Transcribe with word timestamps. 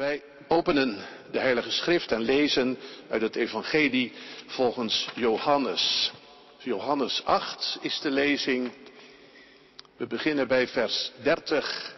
Wij 0.00 0.22
openen 0.48 0.98
de 1.30 1.38
Heilige 1.38 1.70
Schrift 1.70 2.12
en 2.12 2.20
lezen 2.20 2.78
uit 3.08 3.22
het 3.22 3.36
Evangelie 3.36 4.12
volgens 4.46 5.08
Johannes. 5.14 6.12
Johannes 6.58 7.24
8 7.24 7.78
is 7.80 8.00
de 8.00 8.10
lezing. 8.10 8.72
We 9.96 10.06
beginnen 10.06 10.48
bij 10.48 10.68
vers 10.68 11.12
30 11.22 11.94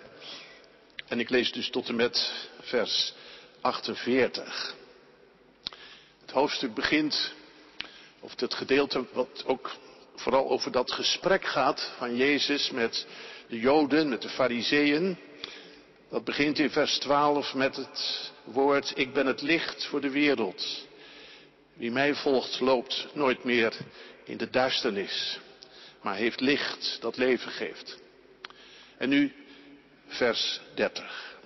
en 1.09 1.21
ik 1.21 1.31
lees 1.31 1.53
dus 1.53 1.71
tot 1.71 1.89
en 1.89 1.97
met 1.97 2.33
vers 2.61 3.15
48. 3.61 4.75
Het 6.21 6.31
hoofdstuk 6.31 6.75
begint, 6.75 7.33
of 8.21 8.41
het 8.41 8.55
gedeelte 8.55 9.05
wat 9.13 9.45
ook 9.47 9.71
vooral 10.15 10.51
over 10.51 10.73
dat 10.73 10.93
gesprek 10.93 11.45
gaat 11.45 11.93
van 11.99 12.17
Jezus 12.17 12.71
met 12.71 13.07
de 13.49 13.59
Joden, 13.59 14.09
met 14.09 14.23
de 14.23 14.29
Fariseeën. 14.29 15.19
Dat 16.13 16.25
begint 16.25 16.59
in 16.59 16.71
vers 16.71 16.99
12 16.99 17.55
met 17.55 17.77
het 17.77 18.31
woord, 18.45 18.93
ik 18.95 19.13
ben 19.13 19.27
het 19.27 19.43
licht 19.43 19.87
voor 19.87 20.01
de 20.01 20.11
wereld. 20.11 20.87
Wie 21.75 21.91
mij 21.91 22.15
volgt 22.15 22.61
loopt 22.61 23.07
nooit 23.13 23.45
meer 23.45 23.77
in 24.25 24.37
de 24.37 24.51
duisternis, 24.51 25.39
maar 26.03 26.15
heeft 26.15 26.41
licht 26.41 26.99
dat 27.01 27.17
leven 27.17 27.51
geeft. 27.51 27.99
En 28.99 29.09
nu 29.09 29.33
vers 30.07 30.61
30. 30.75 31.37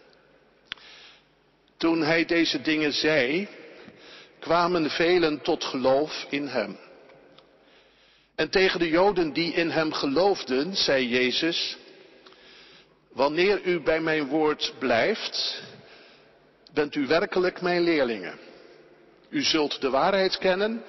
Toen 1.77 2.03
hij 2.03 2.25
deze 2.25 2.61
dingen 2.61 2.93
zei, 2.93 3.49
kwamen 4.39 4.91
velen 4.91 5.43
tot 5.43 5.65
geloof 5.65 6.27
in 6.31 6.47
hem. 6.47 6.79
En 8.35 8.51
tegen 8.51 8.79
de 8.79 8.89
Joden 8.89 9.33
die 9.33 9.53
in 9.53 9.71
hem 9.71 9.93
geloofden, 9.93 10.77
zei 10.77 11.09
Jezus, 11.09 11.77
wanneer 13.17 13.63
u 13.63 13.81
bij 13.81 14.01
mijn 14.01 14.29
woord 14.29 14.75
blijft, 14.79 15.63
bent 16.73 16.95
u 16.95 17.07
werkelijk 17.07 17.61
mijn 17.61 17.83
leerlingen. 17.83 18.39
U 19.29 19.43
zult 19.43 19.81
de 19.81 19.91
waarheid 19.91 20.39
kennen 20.39 20.85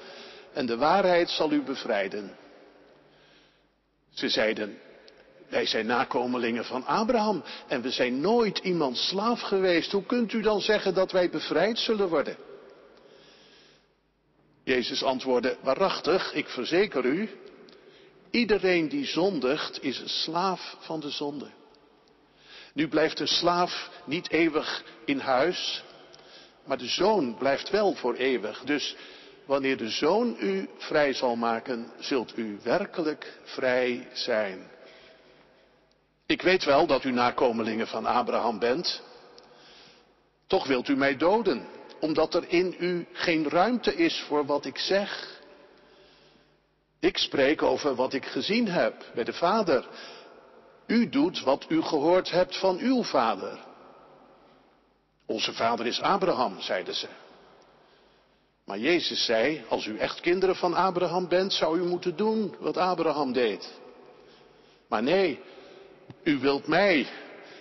en 0.53 0.65
de 0.65 0.77
waarheid 0.77 1.29
zal 1.29 1.51
u 1.51 1.61
bevrijden. 1.61 2.37
Ze 4.13 4.29
zeiden, 4.29 4.77
wij 5.49 5.65
zijn 5.65 5.85
nakomelingen 5.85 6.65
van 6.65 6.85
Abraham 6.85 7.43
en 7.67 7.81
we 7.81 7.91
zijn 7.91 8.21
nooit 8.21 8.57
iemand 8.57 8.97
slaaf 8.97 9.41
geweest. 9.41 9.91
Hoe 9.91 10.05
kunt 10.05 10.33
u 10.33 10.41
dan 10.41 10.61
zeggen 10.61 10.93
dat 10.93 11.11
wij 11.11 11.29
bevrijd 11.29 11.79
zullen 11.79 12.09
worden? 12.09 12.37
Jezus 14.63 15.03
antwoordde, 15.03 15.57
waarachtig, 15.61 16.33
ik 16.33 16.47
verzeker 16.47 17.05
u, 17.05 17.29
iedereen 18.31 18.89
die 18.89 19.05
zondigt 19.05 19.83
is 19.83 19.99
een 19.99 20.09
slaaf 20.09 20.77
van 20.79 20.99
de 20.99 21.09
zonde. 21.09 21.47
Nu 22.77 22.87
blijft 22.87 23.19
een 23.19 23.27
slaaf 23.27 23.89
niet 24.05 24.31
eeuwig 24.31 24.83
in 25.05 25.19
huis, 25.19 25.83
maar 26.65 26.77
de 26.77 26.87
zoon 26.87 27.37
blijft 27.37 27.69
wel 27.69 27.93
voor 27.93 28.15
eeuwig. 28.15 28.59
Dus 28.59 28.95
wanneer 29.45 29.77
de 29.77 29.89
zoon 29.89 30.35
u 30.39 30.69
vrij 30.77 31.13
zal 31.13 31.35
maken, 31.35 31.91
zult 31.99 32.37
u 32.37 32.59
werkelijk 32.63 33.39
vrij 33.43 34.07
zijn. 34.13 34.67
Ik 36.25 36.41
weet 36.41 36.63
wel 36.63 36.87
dat 36.87 37.03
u 37.03 37.11
nakomelingen 37.11 37.87
van 37.87 38.05
Abraham 38.05 38.59
bent. 38.59 39.01
Toch 40.47 40.67
wilt 40.67 40.87
u 40.87 40.95
mij 40.95 41.17
doden, 41.17 41.67
omdat 41.99 42.33
er 42.33 42.43
in 42.47 42.75
u 42.79 43.07
geen 43.13 43.49
ruimte 43.49 43.95
is 43.95 44.23
voor 44.27 44.45
wat 44.45 44.65
ik 44.65 44.77
zeg. 44.77 45.39
Ik 46.99 47.17
spreek 47.17 47.61
over 47.61 47.95
wat 47.95 48.13
ik 48.13 48.25
gezien 48.25 48.67
heb 48.67 49.05
bij 49.13 49.23
de 49.23 49.33
Vader. 49.33 49.87
U 50.87 51.09
doet 51.09 51.43
wat 51.43 51.65
u 51.69 51.81
gehoord 51.81 52.31
hebt 52.31 52.57
van 52.57 52.77
uw 52.77 53.03
vader. 53.03 53.59
Onze 55.25 55.53
vader 55.53 55.85
is 55.85 56.01
Abraham, 56.01 56.61
zeiden 56.61 56.95
ze. 56.95 57.07
Maar 58.65 58.79
Jezus 58.79 59.25
zei, 59.25 59.63
als 59.69 59.85
u 59.85 59.97
echt 59.97 60.19
kinderen 60.19 60.55
van 60.55 60.73
Abraham 60.73 61.27
bent, 61.27 61.53
zou 61.53 61.79
u 61.79 61.83
moeten 61.83 62.15
doen 62.15 62.55
wat 62.59 62.77
Abraham 62.77 63.33
deed. 63.33 63.73
Maar 64.89 65.03
nee, 65.03 65.39
u 66.23 66.39
wilt 66.39 66.67
mij, 66.67 67.07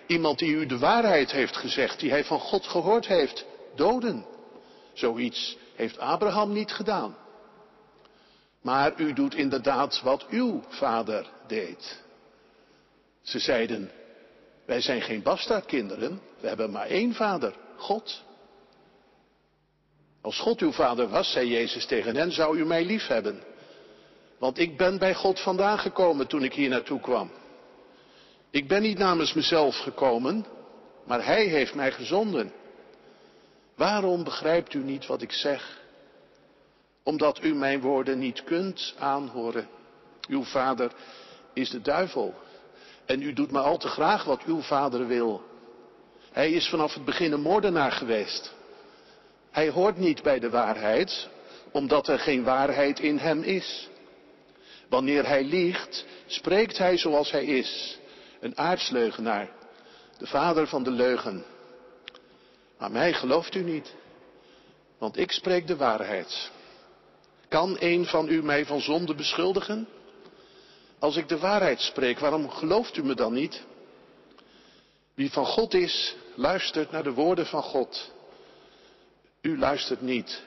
iemand 0.06 0.38
die 0.38 0.54
u 0.54 0.66
de 0.66 0.78
waarheid 0.78 1.32
heeft 1.32 1.56
gezegd, 1.56 2.00
die 2.00 2.10
hij 2.10 2.25
van 2.25 2.41
God 2.41 2.66
gehoord 2.66 3.06
heeft, 3.06 3.44
doden. 3.75 4.26
Zoiets 4.93 5.56
heeft 5.75 5.98
Abraham 5.98 6.53
niet 6.53 6.72
gedaan. 6.72 7.16
Maar 8.62 9.00
u 9.00 9.12
doet 9.12 9.34
inderdaad 9.34 10.00
wat 10.03 10.26
uw 10.28 10.62
vader 10.69 11.31
deed. 11.47 12.04
Ze 13.26 13.38
zeiden, 13.38 13.91
wij 14.64 14.81
zijn 14.81 15.03
geen 15.03 15.22
bastaardkinderen, 15.22 16.20
we 16.41 16.48
hebben 16.48 16.70
maar 16.70 16.87
één 16.87 17.14
vader, 17.14 17.54
God. 17.76 18.22
Als 20.20 20.38
God 20.38 20.60
uw 20.60 20.72
vader 20.72 21.09
was, 21.09 21.32
zei 21.32 21.48
Jezus 21.48 21.87
tegen 21.87 22.16
hen, 22.16 22.32
zou 22.32 22.59
u 22.59 22.66
mij 22.66 22.84
lief 22.84 23.06
hebben. 23.06 23.42
Want 24.38 24.59
ik 24.59 24.76
ben 24.76 24.98
bij 24.98 25.14
God 25.14 25.41
vandaan 25.41 25.78
gekomen 25.78 26.26
toen 26.26 26.42
ik 26.42 26.53
hier 26.53 26.69
naartoe 26.69 27.00
kwam. 27.00 27.31
Ik 28.50 28.69
ben 28.69 28.82
niet 28.82 28.98
namens 28.98 29.32
mezelf 29.32 29.76
gekomen, 29.76 30.47
maar 31.04 31.25
Hij 31.25 31.44
heeft 31.44 31.75
mij 31.75 31.93
gezonden. 31.93 32.53
Waarom 33.75 34.25
begrijpt 34.25 34.75
u 34.75 34.78
niet 34.78 35.06
wat 35.06 35.22
ik 35.22 35.32
zeg? 35.32 35.81
Omdat 37.03 37.43
u 37.43 37.54
mijn 37.54 37.81
woorden 37.81 38.19
niet 38.19 38.44
kunt 38.44 38.94
aanhoren. 38.98 39.69
Uw 40.28 40.44
vader 40.44 40.93
is 41.53 41.70
de 41.70 41.81
duivel. 41.81 42.34
En 43.06 43.22
u 43.22 43.33
doet 43.33 43.50
maar 43.50 43.62
al 43.62 43.78
te 43.78 43.89
graag 43.89 44.25
wat 44.25 44.43
uw 44.44 44.61
vader 44.61 45.06
wil. 45.06 45.43
Hij 46.33 46.53
is 46.53 46.69
vanaf 46.69 46.94
het 46.94 47.05
begin 47.05 47.33
een 47.33 47.41
moordenaar 47.41 47.93
geweest. 47.93 48.55
Hij 49.50 49.71
hoort 49.71 49.97
niet 49.97 50.22
bij 50.22 50.39
de 50.39 50.50
waarheid, 50.50 51.28
omdat 51.72 52.09
er 52.09 52.19
geen 52.19 52.44
waarheid 52.44 53.00
in 53.00 53.19
hem 53.19 53.43
is. 53.43 53.89
Wanneer 54.89 55.27
hij 55.27 55.44
liegt, 55.44 56.05
spreekt 56.27 56.78
hij 56.78 56.99
zoals 56.99 57.31
hij 57.31 57.44
is. 57.44 57.99
Een 58.41 58.59
aardsleugenaar, 58.59 59.49
de 60.19 60.27
vader 60.27 60.67
van 60.67 60.83
de 60.83 60.91
leugen. 60.91 61.44
Maar 62.78 62.91
mij 62.91 63.12
gelooft 63.12 63.55
u 63.55 63.62
niet, 63.62 63.94
want 64.99 65.17
ik 65.17 65.31
spreek 65.31 65.67
de 65.67 65.77
waarheid. 65.77 66.50
Kan 67.49 67.77
een 67.78 68.06
van 68.06 68.28
u 68.28 68.43
mij 68.43 68.67
van 68.67 68.81
zonde 68.81 69.15
beschuldigen? 69.15 69.88
Als 70.98 71.16
ik 71.16 71.28
de 71.28 71.38
waarheid 71.38 71.80
spreek, 71.80 72.18
waarom 72.18 72.50
gelooft 72.50 72.96
u 72.96 73.04
me 73.04 73.14
dan 73.14 73.32
niet? 73.32 73.64
Wie 75.14 75.30
van 75.30 75.46
God 75.46 75.74
is, 75.74 76.16
luistert 76.34 76.90
naar 76.90 77.02
de 77.02 77.12
woorden 77.12 77.46
van 77.46 77.62
God. 77.62 78.12
U 79.40 79.58
luistert 79.58 80.00
niet, 80.00 80.42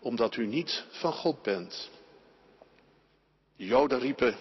omdat 0.00 0.36
u 0.36 0.46
niet 0.46 0.84
van 0.90 1.12
God 1.12 1.42
bent. 1.42 1.90
De 3.56 3.64
Joden 3.64 3.98
riepen, 3.98 4.36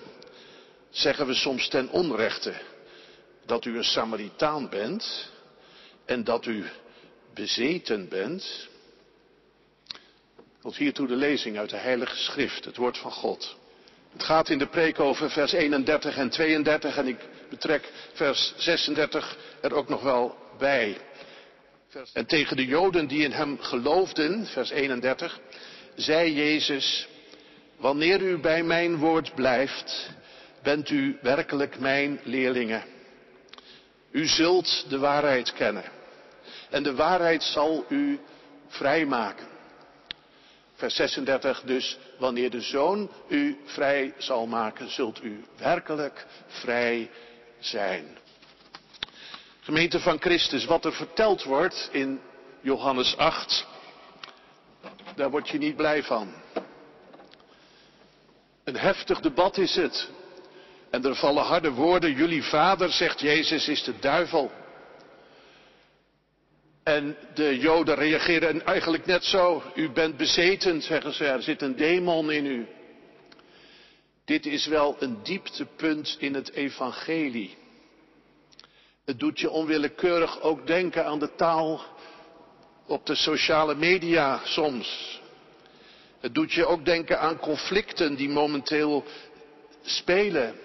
zeggen 0.90 1.28
we 1.28 1.34
soms 1.34 1.68
ten 1.68 1.90
onrechte, 1.90 2.54
dat 3.46 3.66
u 3.66 3.78
een 3.78 3.84
Samaritaan 3.84 4.70
bent 4.70 5.32
en 6.06 6.24
dat 6.24 6.46
u 6.46 6.66
bezeten 7.34 8.10
bent. 8.10 8.68
Tot 10.62 10.76
hiertoe 10.76 11.08
de 11.08 11.16
lezing 11.16 11.58
uit 11.58 11.70
de 11.70 11.78
Heilige 11.78 12.16
Schrift, 12.16 12.66
het 12.66 12.78
woord 12.78 12.98
van 12.98 13.12
God. 13.12 13.58
Het 14.16 14.24
gaat 14.24 14.50
in 14.50 14.58
de 14.58 14.68
preek 14.68 15.00
over 15.00 15.30
vers 15.30 15.52
31 15.52 16.18
en 16.18 16.30
32 16.30 16.98
en 16.98 17.08
ik 17.08 17.18
betrek 17.50 17.92
vers 18.14 18.54
36 18.58 19.38
er 19.62 19.74
ook 19.74 19.90
nog 19.90 20.02
wel 20.02 20.36
bij. 20.58 20.98
En 22.14 22.26
tegen 22.26 22.56
de 22.56 22.66
Joden 22.66 23.08
die 23.08 23.24
in 23.24 23.32
hem 23.32 23.60
geloofden, 23.60 24.46
vers 24.46 24.70
31, 24.70 25.40
zei 25.96 26.34
Jezus, 26.34 27.08
wanneer 27.78 28.22
u 28.22 28.40
bij 28.40 28.64
mijn 28.64 28.98
woord 28.98 29.36
blijft, 29.36 30.10
bent 30.64 30.90
u 30.90 31.18
werkelijk 31.22 31.80
mijn 31.80 32.20
leerlingen. 32.24 32.84
U 34.12 34.28
zult 34.28 34.86
de 34.90 35.00
waarheid 35.00 35.54
kennen 35.54 35.84
en 36.70 36.84
de 36.84 36.96
waarheid 36.96 37.44
zal 37.44 37.86
u 37.90 38.20
vrijmaken. 38.68 39.55
Vers 40.86 40.98
36 40.98 41.62
dus, 41.62 41.98
wanneer 42.18 42.50
de 42.50 42.62
Zoon 42.62 43.10
u 43.28 43.58
vrij 43.66 44.14
zal 44.18 44.46
maken, 44.46 44.92
zult 44.92 45.24
u 45.24 45.46
werkelijk 45.58 46.26
vrij 46.48 47.10
zijn. 47.60 48.18
Gemeente 49.62 50.00
van 50.00 50.20
Christus, 50.20 50.66
wat 50.66 50.86
er 50.86 50.94
verteld 50.94 51.44
wordt 51.44 51.90
in 51.92 52.22
Johannes 52.62 53.18
8, 53.18 53.68
daar 55.16 55.30
word 55.30 55.50
je 55.50 55.58
niet 55.58 55.76
blij 55.76 56.04
van. 56.04 56.34
Een 58.64 58.78
heftig 58.78 59.20
debat 59.20 59.58
is 59.58 59.76
het. 59.76 60.10
En 60.90 61.06
er 61.06 61.16
vallen 61.16 61.44
harde 61.44 61.72
woorden. 61.72 62.14
Jullie 62.14 62.44
vader, 62.44 62.92
zegt 62.92 63.20
Jezus, 63.20 63.68
is 63.68 63.84
de 63.84 64.00
duivel. 64.00 64.52
En 66.86 67.18
de 67.34 67.58
Joden 67.60 67.96
reageren 67.96 68.66
eigenlijk 68.66 69.06
net 69.06 69.24
zo. 69.24 69.64
U 69.76 69.90
bent 69.90 70.18
bezeten, 70.18 70.82
zeggen 70.82 71.14
ze, 71.14 71.26
er 71.26 71.42
zit 71.42 71.62
een 71.62 71.76
demon 71.76 72.32
in 72.32 72.46
u. 72.46 72.68
Dit 74.26 74.46
is 74.46 74.66
wel 74.66 74.96
een 75.00 75.24
dieptepunt 75.24 76.16
in 76.20 76.34
het 76.34 76.52
evangelie. 76.52 77.58
Het 79.06 79.20
doet 79.20 79.40
je 79.40 79.50
onwillekeurig 79.50 80.42
ook 80.42 80.68
denken 80.68 81.06
aan 81.06 81.20
de 81.20 81.36
taal 81.36 81.82
op 82.86 83.06
de 83.06 83.16
sociale 83.16 83.76
media 83.76 84.42
soms. 84.44 85.22
Het 86.20 86.34
doet 86.34 86.54
je 86.54 86.66
ook 86.66 86.86
denken 86.86 87.20
aan 87.20 87.40
conflicten 87.40 88.16
die 88.16 88.30
momenteel 88.30 89.04
spelen 89.82 90.56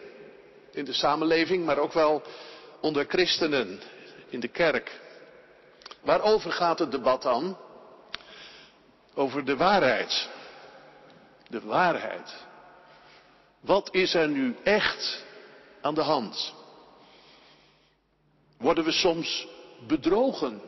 in 0.72 0.84
de 0.84 0.92
samenleving, 0.92 1.64
maar 1.64 1.78
ook 1.78 1.92
wel 1.92 2.22
onder 2.80 3.04
christenen 3.08 3.80
in 4.28 4.40
de 4.40 4.48
kerk. 4.48 5.08
Waarover 6.00 6.52
gaat 6.52 6.78
het 6.78 6.90
debat 6.90 7.22
dan? 7.22 7.56
Over 9.14 9.44
de 9.44 9.56
waarheid. 9.56 10.28
De 11.48 11.60
waarheid. 11.60 12.34
Wat 13.60 13.94
is 13.94 14.14
er 14.14 14.28
nu 14.28 14.56
echt 14.64 15.24
aan 15.80 15.94
de 15.94 16.02
hand? 16.02 16.54
Worden 18.58 18.84
we 18.84 18.92
soms 18.92 19.48
bedrogen? 19.86 20.62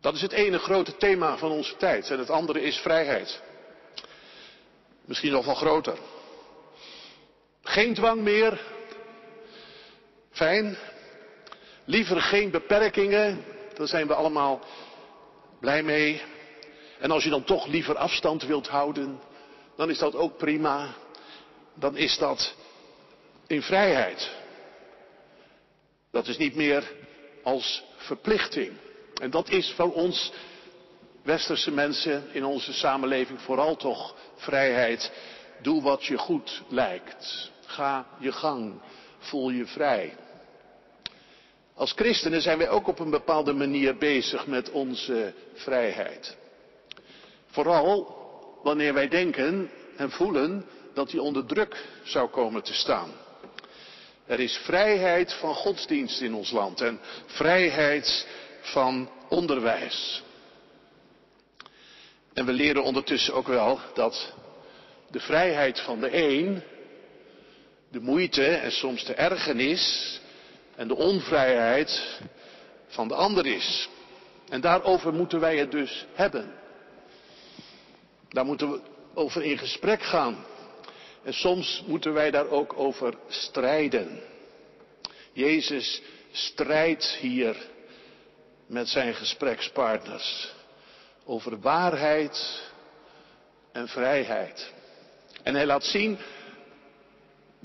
Dat 0.00 0.14
is 0.14 0.22
het 0.22 0.32
ene 0.32 0.58
grote 0.58 0.96
thema 0.96 1.36
van 1.36 1.50
onze 1.50 1.76
tijd. 1.76 2.10
En 2.10 2.18
het 2.18 2.30
andere 2.30 2.60
is 2.60 2.76
vrijheid. 2.76 3.42
Misschien 5.04 5.32
nog 5.32 5.44
wel 5.44 5.54
groter. 5.54 5.98
Geen 7.62 7.94
dwang 7.94 8.20
meer. 8.20 8.60
Fijn. 10.30 10.78
Liever 11.86 12.20
geen 12.20 12.50
beperkingen. 12.50 13.44
Daar 13.74 13.86
zijn 13.86 14.06
we 14.06 14.14
allemaal 14.14 14.60
blij 15.60 15.82
mee. 15.82 16.22
En 16.98 17.10
als 17.10 17.24
je 17.24 17.30
dan 17.30 17.44
toch 17.44 17.66
liever 17.66 17.96
afstand 17.96 18.42
wilt 18.42 18.68
houden, 18.68 19.20
dan 19.76 19.90
is 19.90 19.98
dat 19.98 20.14
ook 20.14 20.36
prima. 20.36 20.94
Dan 21.74 21.96
is 21.96 22.18
dat 22.18 22.54
in 23.46 23.62
vrijheid. 23.62 24.30
Dat 26.10 26.26
is 26.26 26.36
niet 26.36 26.54
meer 26.54 26.92
als 27.42 27.84
verplichting. 27.96 28.72
En 29.20 29.30
dat 29.30 29.48
is 29.48 29.72
voor 29.76 29.92
ons 29.92 30.32
westerse 31.22 31.70
mensen 31.70 32.24
in 32.32 32.44
onze 32.44 32.72
samenleving 32.72 33.40
vooral 33.40 33.76
toch 33.76 34.14
vrijheid. 34.36 35.12
Doe 35.62 35.82
wat 35.82 36.04
je 36.04 36.18
goed 36.18 36.62
lijkt. 36.68 37.50
Ga 37.66 38.06
je 38.18 38.32
gang. 38.32 38.80
Voel 39.18 39.50
je 39.50 39.66
vrij. 39.66 40.16
Als 41.76 41.92
christenen 41.92 42.42
zijn 42.42 42.58
wij 42.58 42.68
ook 42.68 42.86
op 42.86 42.98
een 42.98 43.10
bepaalde 43.10 43.52
manier 43.52 43.96
bezig 43.96 44.46
met 44.46 44.70
onze 44.70 45.32
vrijheid. 45.54 46.36
Vooral 47.46 48.16
wanneer 48.62 48.94
wij 48.94 49.08
denken 49.08 49.70
en 49.96 50.10
voelen 50.10 50.66
dat 50.94 51.10
die 51.10 51.22
onder 51.22 51.46
druk 51.46 51.84
zou 52.02 52.28
komen 52.28 52.62
te 52.62 52.74
staan. 52.74 53.10
Er 54.26 54.40
is 54.40 54.56
vrijheid 54.56 55.32
van 55.32 55.54
godsdienst 55.54 56.20
in 56.20 56.34
ons 56.34 56.50
land 56.50 56.80
en 56.80 57.00
vrijheid 57.26 58.26
van 58.60 59.10
onderwijs. 59.28 60.22
En 62.32 62.46
we 62.46 62.52
leren 62.52 62.82
ondertussen 62.82 63.34
ook 63.34 63.46
wel 63.46 63.80
dat 63.94 64.32
de 65.10 65.20
vrijheid 65.20 65.80
van 65.80 66.00
de 66.00 66.16
een, 66.16 66.62
de 67.90 68.00
moeite 68.00 68.46
en 68.46 68.72
soms 68.72 69.04
de 69.04 69.14
ergernis 69.14 70.20
en 70.76 70.88
de 70.88 70.96
onvrijheid 70.96 72.20
van 72.86 73.08
de 73.08 73.14
ander 73.14 73.46
is. 73.46 73.88
En 74.48 74.60
daarover 74.60 75.12
moeten 75.12 75.40
wij 75.40 75.56
het 75.56 75.70
dus 75.70 76.06
hebben. 76.14 76.52
Daar 78.28 78.44
moeten 78.44 78.70
we 78.70 78.80
over 79.14 79.42
in 79.42 79.58
gesprek 79.58 80.02
gaan. 80.02 80.44
En 81.22 81.32
soms 81.32 81.82
moeten 81.86 82.12
wij 82.12 82.30
daar 82.30 82.48
ook 82.48 82.78
over 82.78 83.14
strijden. 83.28 84.20
Jezus 85.32 86.02
strijdt 86.30 87.04
hier 87.04 87.56
met 88.66 88.88
zijn 88.88 89.14
gesprekspartners 89.14 90.54
over 91.24 91.60
waarheid 91.60 92.62
en 93.72 93.88
vrijheid. 93.88 94.72
En 95.42 95.54
hij 95.54 95.66
laat 95.66 95.84
zien 95.84 96.18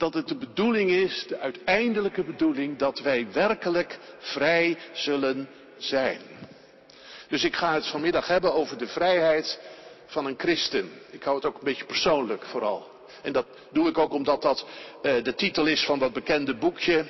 dat 0.02 0.14
het 0.14 0.28
de 0.28 0.36
bedoeling 0.36 0.90
is, 0.90 1.26
de 1.28 1.40
uiteindelijke 1.40 2.24
bedoeling, 2.24 2.78
dat 2.78 3.00
wij 3.00 3.28
werkelijk 3.32 4.00
vrij 4.20 4.78
zullen 4.92 5.50
zijn. 5.78 6.20
Dus 7.28 7.44
ik 7.44 7.56
ga 7.56 7.74
het 7.74 7.88
vanmiddag 7.88 8.28
hebben 8.28 8.54
over 8.54 8.78
de 8.78 8.88
vrijheid 8.88 9.60
van 10.06 10.26
een 10.26 10.36
christen. 10.38 10.92
Ik 11.12 11.24
hou 11.24 11.36
het 11.36 11.46
ook 11.46 11.54
een 11.56 11.64
beetje 11.64 11.86
persoonlijk 11.86 12.46
vooral. 12.46 12.90
En 13.22 13.32
dat 13.34 13.46
doe 13.72 13.90
ik 13.90 13.98
ook 13.98 14.14
omdat 14.14 14.42
dat 14.42 14.66
uh, 15.04 15.24
de 15.24 15.36
titel 15.36 15.66
is 15.66 15.86
van 15.86 16.00
dat 16.00 16.14
bekende 16.14 16.56
boekje. 16.56 17.06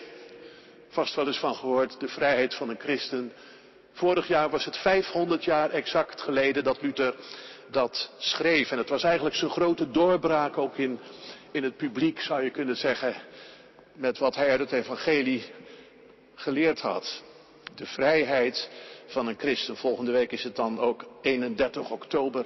Vast 0.90 1.16
wel 1.16 1.28
eens 1.28 1.40
van 1.40 1.56
gehoord, 1.56 2.00
De 2.00 2.08
vrijheid 2.08 2.56
van 2.56 2.70
een 2.70 2.80
christen. 2.80 3.34
Vorig 3.94 4.28
jaar 4.28 4.50
was 4.50 4.66
het 4.66 4.78
500 4.78 5.44
jaar 5.44 5.70
exact 5.70 6.22
geleden 6.22 6.64
dat 6.64 6.82
Luther 6.82 7.16
dat 7.70 8.12
schreef. 8.18 8.72
En 8.72 8.78
het 8.78 8.90
was 8.90 9.04
eigenlijk 9.04 9.36
zijn 9.36 9.52
grote 9.52 9.92
doorbraak 9.92 10.58
ook 10.58 10.78
in, 10.78 11.00
in 11.51 11.63
het 11.63 11.77
publiek, 11.77 12.21
zou 12.21 12.44
je 12.44 12.50
kunnen 12.50 12.75
zeggen, 12.75 13.15
met 13.94 14.18
wat 14.18 14.36
hij 14.36 14.50
uit 14.50 14.59
het 14.59 14.71
evangelie 14.71 15.44
geleerd 16.36 16.80
had. 16.80 17.24
De 17.75 17.86
vrijheid 17.86 18.69
van 19.06 19.27
een 19.27 19.38
christen. 19.38 19.77
Volgende 19.77 20.12
week 20.12 20.31
is 20.31 20.44
het 20.44 20.56
dan 20.56 20.80
ook 20.80 21.06
31 21.21 21.89
oktober. 21.89 22.45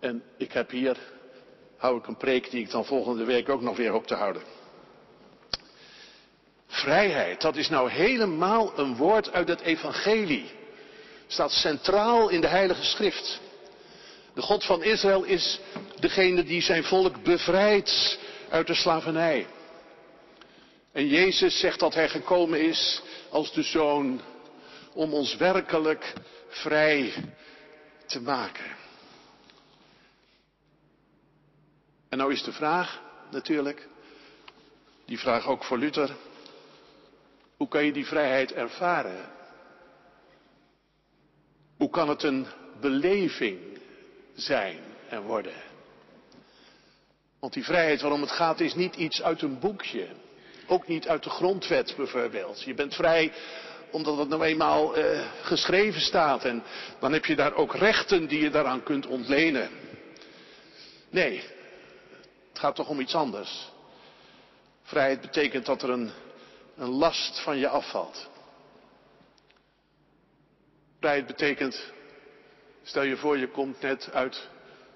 En 0.00 0.22
ik 0.36 0.52
heb 0.52 0.70
hier, 0.70 0.96
hou 1.76 1.98
ik 1.98 2.06
een 2.06 2.16
preek 2.16 2.50
die 2.50 2.62
ik 2.62 2.70
dan 2.70 2.84
volgende 2.84 3.24
week 3.24 3.48
ook 3.48 3.60
nog 3.60 3.76
weer 3.76 3.90
hoop 3.90 4.06
te 4.06 4.14
houden. 4.14 4.42
Vrijheid, 6.66 7.40
dat 7.40 7.56
is 7.56 7.68
nou 7.68 7.90
helemaal 7.90 8.78
een 8.78 8.96
woord 8.96 9.32
uit 9.32 9.48
het 9.48 9.60
evangelie. 9.60 10.50
Staat 11.26 11.50
centraal 11.50 12.28
in 12.28 12.40
de 12.40 12.46
Heilige 12.46 12.84
Schrift. 12.84 13.40
De 14.36 14.42
God 14.42 14.64
van 14.64 14.82
Israël 14.82 15.24
is 15.24 15.60
degene 16.00 16.44
die 16.44 16.62
zijn 16.62 16.84
volk 16.84 17.22
bevrijdt 17.22 18.18
uit 18.48 18.66
de 18.66 18.74
slavernij. 18.74 19.46
En 20.92 21.06
Jezus 21.06 21.58
zegt 21.58 21.80
dat 21.80 21.94
hij 21.94 22.08
gekomen 22.08 22.60
is 22.60 23.02
als 23.30 23.52
de 23.52 23.62
zoon 23.62 24.20
om 24.92 25.14
ons 25.14 25.36
werkelijk 25.36 26.12
vrij 26.48 27.12
te 28.06 28.20
maken. 28.20 28.76
En 32.08 32.18
nou 32.18 32.32
is 32.32 32.42
de 32.42 32.52
vraag 32.52 33.02
natuurlijk, 33.30 33.88
die 35.06 35.18
vraag 35.18 35.46
ook 35.46 35.64
voor 35.64 35.78
Luther, 35.78 36.16
hoe 37.56 37.68
kan 37.68 37.84
je 37.84 37.92
die 37.92 38.06
vrijheid 38.06 38.52
ervaren? 38.52 39.30
Hoe 41.76 41.90
kan 41.90 42.08
het 42.08 42.22
een 42.22 42.46
beleving 42.80 43.76
zijn 44.36 44.78
en 45.08 45.22
worden? 45.22 45.62
Want 47.40 47.52
die 47.52 47.64
vrijheid 47.64 48.00
waarom 48.00 48.20
het 48.20 48.30
gaat 48.30 48.60
is 48.60 48.74
niet 48.74 48.96
iets 48.96 49.22
uit 49.22 49.42
een 49.42 49.58
boekje. 49.58 50.06
Ook 50.66 50.86
niet 50.86 51.08
uit 51.08 51.22
de 51.22 51.30
grondwet 51.30 51.94
bijvoorbeeld. 51.96 52.62
Je 52.62 52.74
bent 52.74 52.94
vrij 52.94 53.32
omdat 53.90 54.18
het 54.18 54.28
nou 54.28 54.42
eenmaal 54.42 54.98
uh, 54.98 55.20
geschreven 55.42 56.00
staat. 56.00 56.44
En 56.44 56.62
dan 56.98 57.12
heb 57.12 57.24
je 57.24 57.36
daar 57.36 57.54
ook 57.54 57.74
rechten 57.74 58.26
die 58.26 58.40
je 58.40 58.50
daaraan 58.50 58.82
kunt 58.82 59.06
ontlenen. 59.06 59.70
Nee, 61.10 61.42
het 62.48 62.58
gaat 62.58 62.74
toch 62.74 62.88
om 62.88 63.00
iets 63.00 63.14
anders. 63.14 63.70
Vrijheid 64.82 65.20
betekent 65.20 65.66
dat 65.66 65.82
er 65.82 65.90
een, 65.90 66.10
een 66.76 66.88
last 66.88 67.40
van 67.40 67.58
je 67.58 67.68
afvalt. 67.68 68.28
Vrijheid 70.98 71.26
betekent, 71.26 71.92
stel 72.86 73.02
je 73.02 73.16
voor 73.16 73.38
je 73.38 73.48
komt 73.48 73.80
net 73.80 74.10
uit 74.12 74.48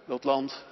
dat 0.07 0.25
land 0.25 0.65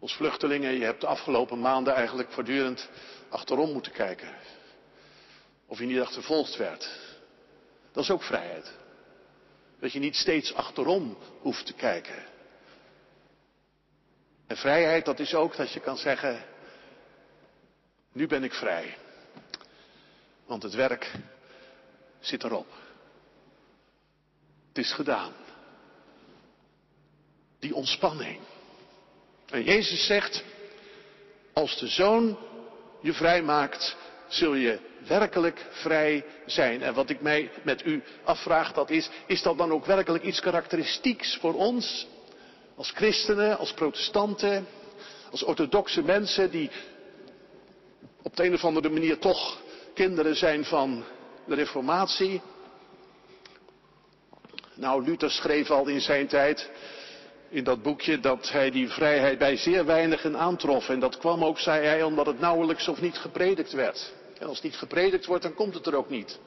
als 0.00 0.14
vluchtelingen. 0.14 0.72
Je 0.72 0.84
hebt 0.84 1.00
de 1.00 1.06
afgelopen 1.06 1.60
maanden 1.60 1.94
eigenlijk 1.94 2.32
voortdurend 2.32 2.88
achterom 3.28 3.72
moeten 3.72 3.92
kijken. 3.92 4.34
Of 5.66 5.78
je 5.78 5.84
niet 5.84 6.00
achtervolgd 6.00 6.56
werd. 6.56 6.90
Dat 7.92 8.02
is 8.02 8.10
ook 8.10 8.22
vrijheid. 8.22 8.72
Dat 9.80 9.92
je 9.92 9.98
niet 9.98 10.16
steeds 10.16 10.54
achterom 10.54 11.16
hoeft 11.40 11.66
te 11.66 11.74
kijken. 11.74 12.24
En 14.46 14.56
vrijheid, 14.56 15.04
dat 15.04 15.18
is 15.18 15.34
ook 15.34 15.56
dat 15.56 15.72
je 15.72 15.80
kan 15.80 15.96
zeggen, 15.96 16.44
nu 18.12 18.26
ben 18.26 18.44
ik 18.44 18.52
vrij. 18.52 18.96
Want 20.46 20.62
het 20.62 20.74
werk 20.74 21.12
zit 22.20 22.44
erop. 22.44 22.85
Het 24.76 24.84
is 24.84 24.92
gedaan. 24.92 25.32
Die 27.58 27.74
ontspanning. 27.74 28.38
En 29.50 29.64
Jezus 29.64 30.06
zegt, 30.06 30.44
als 31.52 31.78
de 31.78 31.86
zoon 31.86 32.38
je 33.00 33.12
vrij 33.12 33.42
maakt, 33.42 33.96
zul 34.28 34.54
je 34.54 34.78
werkelijk 35.06 35.66
vrij 35.70 36.24
zijn. 36.46 36.82
En 36.82 36.94
wat 36.94 37.10
ik 37.10 37.20
mij 37.20 37.50
met 37.62 37.86
u 37.86 38.02
afvraag, 38.24 38.72
dat 38.72 38.90
is, 38.90 39.10
is 39.26 39.42
dat 39.42 39.58
dan 39.58 39.72
ook 39.72 39.86
werkelijk 39.86 40.24
iets 40.24 40.40
karakteristieks 40.40 41.36
voor 41.36 41.54
ons? 41.54 42.06
Als 42.74 42.90
christenen, 42.90 43.58
als 43.58 43.72
protestanten, 43.72 44.66
als 45.30 45.42
orthodoxe 45.44 46.02
mensen 46.02 46.50
die 46.50 46.70
op 48.22 48.36
de 48.36 48.44
een 48.44 48.54
of 48.54 48.64
andere 48.64 48.88
manier 48.88 49.18
toch 49.18 49.60
kinderen 49.94 50.36
zijn 50.36 50.64
van 50.64 51.04
de 51.46 51.54
reformatie. 51.54 52.40
Nou, 54.76 55.04
Luther 55.04 55.30
schreef 55.30 55.70
al 55.70 55.86
in 55.86 56.00
zijn 56.00 56.26
tijd 56.26 56.70
in 57.48 57.64
dat 57.64 57.82
boekje 57.82 58.20
dat 58.20 58.50
hij 58.50 58.70
die 58.70 58.88
vrijheid 58.88 59.38
bij 59.38 59.56
zeer 59.56 59.84
weinigen 59.84 60.36
aantrof. 60.36 60.88
En 60.88 61.00
dat 61.00 61.18
kwam 61.18 61.44
ook, 61.44 61.58
zei 61.58 61.86
hij, 61.86 62.02
omdat 62.02 62.26
het 62.26 62.40
nauwelijks 62.40 62.88
of 62.88 63.00
niet 63.00 63.16
gepredikt 63.16 63.72
werd. 63.72 64.12
En 64.38 64.46
als 64.46 64.56
het 64.56 64.64
niet 64.64 64.76
gepredikt 64.76 65.26
wordt, 65.26 65.42
dan 65.42 65.54
komt 65.54 65.74
het 65.74 65.86
er 65.86 65.94
ook 65.94 66.10
niet. 66.10 66.38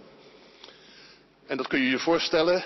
En 1.47 1.57
dat 1.57 1.67
kun 1.67 1.79
je 1.79 1.89
je 1.89 1.99
voorstellen. 1.99 2.63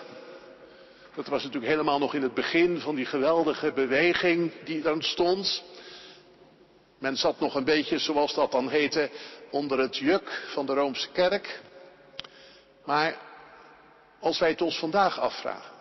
Dat 1.16 1.28
was 1.28 1.44
natuurlijk 1.44 1.72
helemaal 1.72 2.00
nog 2.00 2.14
in 2.14 2.22
het 2.22 2.34
begin 2.34 2.80
van 2.80 2.96
die 2.96 3.06
geweldige 3.06 3.72
beweging 3.72 4.52
die 4.64 4.84
er 4.84 4.92
ontstond. 4.92 5.64
Men 7.00 7.18
zat 7.18 7.40
nog 7.40 7.56
een 7.56 7.64
beetje, 7.64 7.98
zoals 7.98 8.34
dat 8.34 8.52
dan 8.52 8.70
heette, 8.70 9.10
onder 9.52 9.80
het 9.80 9.98
juk 9.98 10.44
van 10.54 10.66
de 10.66 10.74
Roomse 10.74 11.10
kerk. 11.12 11.62
Maar 12.86 13.18
als 14.24 14.40
wij 14.40 14.50
het 14.50 14.62
ons 14.62 14.80
vandaag 14.80 15.20
afvragen, 15.20 15.72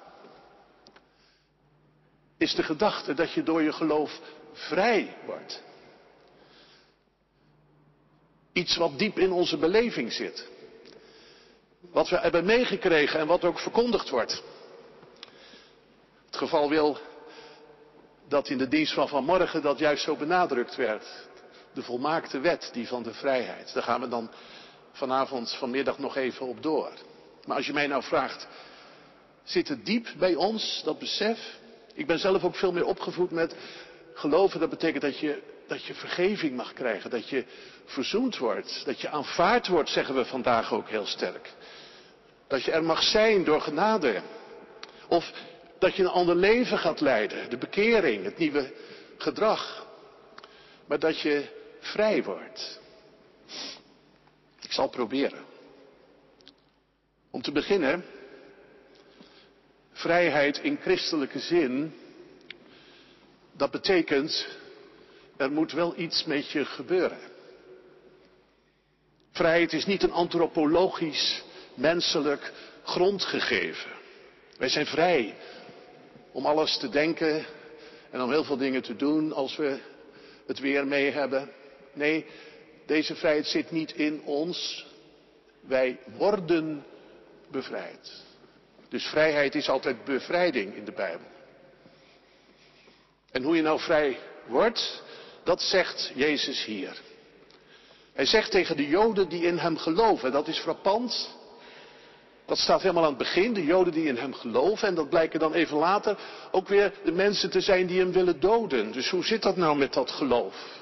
is 2.39 2.55
de 2.55 2.63
gedachte 2.63 3.15
dat 3.15 3.33
je 3.33 3.43
door 3.43 3.63
je 3.63 3.73
geloof 3.73 4.21
vrij 4.53 5.17
wordt. 5.27 5.63
Iets 8.53 8.77
wat 8.77 8.99
diep 8.99 9.19
in 9.19 9.33
onze 9.33 9.57
beleving 9.57 10.13
zit. 10.13 10.49
Wat 11.81 12.09
we 12.09 12.19
hebben 12.19 12.45
meegekregen 12.45 13.21
en 13.21 13.27
wat 13.27 13.45
ook 13.45 13.59
verkondigd 13.59 14.09
wordt. 14.09 14.43
Het 16.27 16.37
geval 16.37 16.69
wil 16.69 16.99
dat 18.29 18.49
in 18.49 18.59
de 18.59 18.69
dienst 18.69 18.95
van 18.95 19.09
vanmorgen 19.09 19.63
dat 19.63 19.79
juist 19.79 20.05
zo 20.05 20.17
benadrukt 20.17 20.77
werd. 20.77 21.07
De 21.73 21.83
volmaakte 21.83 22.39
wet, 22.41 22.71
die 22.73 22.89
van 22.89 23.03
de 23.03 23.15
vrijheid. 23.15 23.73
Daar 23.73 23.83
gaan 23.83 24.01
we 24.01 24.09
dan 24.09 24.31
vanavond, 24.93 25.55
vanmiddag 25.55 25.99
nog 25.99 26.17
even 26.17 26.47
op 26.47 26.63
door. 26.63 26.93
Maar 27.47 27.57
als 27.57 27.67
je 27.67 27.73
mij 27.73 27.87
nou 27.87 28.03
vraagt, 28.03 28.47
zit 29.45 29.69
het 29.69 29.87
diep 29.87 30.09
bij 30.19 30.35
ons, 30.35 30.83
dat 30.85 30.99
besef? 30.99 31.39
Ik 31.95 32.07
ben 32.07 32.19
zelf 32.19 32.45
ook 32.45 32.57
veel 32.57 32.73
meer 32.73 32.85
opgevoed 32.85 33.31
met 33.31 33.55
geloven, 34.15 34.61
dat 34.61 34.71
betekent 34.71 35.03
dat 35.03 35.19
je, 35.19 35.43
dat 35.67 35.85
je 35.85 35.95
vergeving 35.95 36.57
mag 36.57 36.73
krijgen, 36.73 37.11
dat 37.11 37.29
je 37.29 37.45
verzoend 37.85 38.39
wordt, 38.39 38.83
dat 38.85 39.01
je 39.01 39.09
aanvaard 39.09 39.69
wordt, 39.69 39.89
zeggen 39.89 40.15
we 40.15 40.25
vandaag 40.25 40.73
ook 40.73 40.89
heel 40.89 41.07
sterk. 41.07 41.53
Dat 42.47 42.63
je 42.63 42.73
er 42.73 42.85
mag 42.85 43.03
zijn 43.03 43.45
door 43.45 43.61
genade. 43.61 44.23
Of 45.09 45.33
dat 45.79 45.97
je 45.97 46.03
een 46.03 46.09
ander 46.09 46.37
leven 46.37 46.79
gaat 46.79 47.01
leiden, 47.01 47.51
de 47.51 47.59
bekering, 47.59 48.25
het 48.25 48.39
nieuwe 48.39 48.73
gedrag. 49.17 49.87
Maar 50.87 50.99
dat 50.99 51.21
je 51.21 51.45
vrij 51.81 52.23
wordt. 52.23 52.81
Ik 54.61 54.73
zal 54.73 54.89
proberen. 54.89 55.45
Om 57.33 57.43
te 57.43 57.53
beginnen, 57.53 58.05
vrijheid 59.93 60.59
in 60.59 60.79
christelijke 60.81 61.39
zin, 61.39 61.95
dat 63.53 63.71
betekent, 63.71 64.47
er 65.37 65.53
moet 65.53 65.73
wel 65.73 65.95
iets 65.97 66.25
met 66.25 66.51
je 66.51 66.65
gebeuren. 66.65 67.19
Vrijheid 69.31 69.73
is 69.73 69.87
niet 69.87 70.03
een 70.03 70.13
antropologisch, 70.13 71.43
menselijk 71.75 72.53
grondgegeven. 72.83 73.91
Wij 74.59 74.69
zijn 74.69 74.87
vrij 74.87 75.35
om 76.33 76.47
alles 76.47 76.79
te 76.79 76.89
denken 76.89 77.45
en 78.11 78.23
om 78.23 78.31
heel 78.31 78.45
veel 78.45 78.57
dingen 78.57 78.83
te 78.83 78.97
doen 78.97 79.33
als 79.33 79.57
we 79.57 79.79
het 80.47 80.59
weer 80.59 80.87
mee 80.87 81.11
hebben. 81.11 81.51
Nee, 81.93 82.27
deze 82.87 83.15
vrijheid 83.15 83.47
zit 83.47 83.71
niet 83.71 83.93
in 83.93 84.23
ons. 84.23 84.87
Wij 85.61 85.99
worden 86.17 86.85
bevrijd. 87.53 88.23
Dus 88.89 89.07
vrijheid 89.07 89.55
is 89.55 89.69
altijd 89.69 90.05
bevrijding 90.05 90.75
in 90.75 90.85
de 90.85 90.93
Bijbel. 90.93 91.27
En 93.31 93.43
hoe 93.43 93.57
je 93.57 93.63
nou 93.63 93.81
vrij 93.81 94.19
wordt, 94.47 95.03
dat 95.45 95.63
zegt 95.63 96.13
Jezus 96.15 96.65
hier. 96.65 97.01
Hij 98.13 98.27
zegt 98.27 98.51
tegen 98.51 98.77
de 98.77 98.89
Joden 98.89 99.29
die 99.29 99.43
in 99.43 99.59
hem 99.59 99.77
geloven, 99.77 100.33
dat 100.33 100.49
is 100.49 100.59
frappant. 100.59 101.41
Dat 102.47 102.59
staat 102.59 102.83
helemaal 102.83 103.03
aan 103.03 103.09
het 103.09 103.19
begin, 103.19 103.53
de 103.53 103.65
Joden 103.65 103.93
die 103.93 104.07
in 104.07 104.17
hem 104.17 104.35
geloven. 104.35 104.89
En 104.89 104.95
dat 104.95 105.09
blijken 105.09 105.41
dan 105.41 105.55
even 105.55 105.77
later 105.77 106.19
ook 106.51 106.69
weer 106.69 106.93
de 107.05 107.13
mensen 107.13 107.51
te 107.51 107.61
zijn 107.61 107.87
die 107.87 107.99
hem 107.99 108.13
willen 108.13 108.41
doden. 108.41 108.93
Dus 108.93 109.11
hoe 109.11 109.25
zit 109.25 109.43
dat 109.43 109.57
nou 109.57 109.77
met 109.77 109.93
dat 109.93 110.11
geloof? 110.11 110.81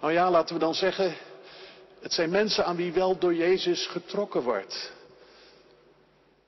Nou 0.00 0.12
ja, 0.12 0.30
laten 0.30 0.54
we 0.54 0.60
dan 0.60 0.74
zeggen, 0.74 1.14
het 2.00 2.12
zijn 2.12 2.30
mensen 2.30 2.64
aan 2.64 2.76
wie 2.76 2.92
wel 2.92 3.18
door 3.18 3.34
Jezus 3.34 3.86
getrokken 3.86 4.42
wordt. 4.42 4.92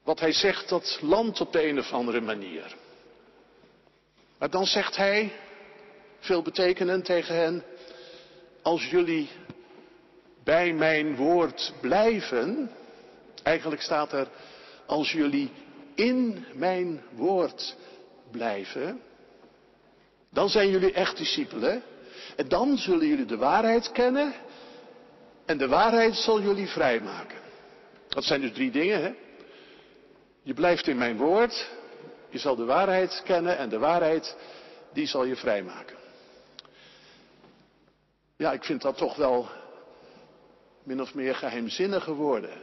Wat 0.09 0.21
hij 0.21 0.33
zegt, 0.33 0.69
dat 0.69 0.99
landt 1.01 1.41
op 1.41 1.53
de 1.53 1.69
een 1.69 1.79
of 1.79 1.93
andere 1.93 2.21
manier. 2.21 2.77
Maar 4.39 4.51
dan 4.51 4.67
zegt 4.67 4.97
hij, 4.97 5.33
veel 6.19 6.43
betekenend 6.43 7.05
tegen 7.05 7.35
hen, 7.35 7.65
als 8.63 8.85
jullie 8.91 9.29
bij 10.45 10.73
mijn 10.73 11.17
woord 11.17 11.73
blijven, 11.81 12.71
eigenlijk 13.43 13.83
staat 13.83 14.13
er, 14.13 14.29
als 14.87 15.13
jullie 15.13 15.51
in 15.95 16.45
mijn 16.55 17.03
woord 17.11 17.77
blijven, 18.31 19.01
dan 20.31 20.49
zijn 20.49 20.71
jullie 20.71 20.93
echt 20.93 21.17
discipelen. 21.17 21.83
En 22.37 22.49
dan 22.49 22.77
zullen 22.77 23.07
jullie 23.07 23.27
de 23.27 23.37
waarheid 23.37 23.93
kennen 23.93 24.35
en 25.47 25.59
de 25.59 25.69
waarheid 25.69 26.15
zal 26.15 26.43
jullie 26.43 26.69
vrijmaken. 26.69 27.39
Dat 28.09 28.25
zijn 28.25 28.41
dus 28.41 28.53
drie 28.53 28.71
dingen, 28.71 29.03
hè? 29.03 29.27
Je 30.49 30.55
blijft 30.55 30.87
in 30.87 30.99
mijn 30.99 31.17
woord, 31.17 31.71
je 32.29 32.39
zal 32.39 32.57
de 32.57 32.65
waarheid 32.65 33.23
kennen 33.25 33.57
en 33.59 33.69
de 33.69 33.79
waarheid, 33.79 34.37
die 34.93 35.07
zal 35.07 35.25
je 35.25 35.37
vrijmaken. 35.37 35.97
Ja, 38.37 38.53
ik 38.53 38.65
vind 38.65 38.83
dat 38.83 38.97
toch 38.97 39.17
wel 39.17 39.49
min 40.83 41.01
of 41.01 41.15
meer 41.15 41.35
geheimzinnige 41.35 42.13
woorden. 42.13 42.63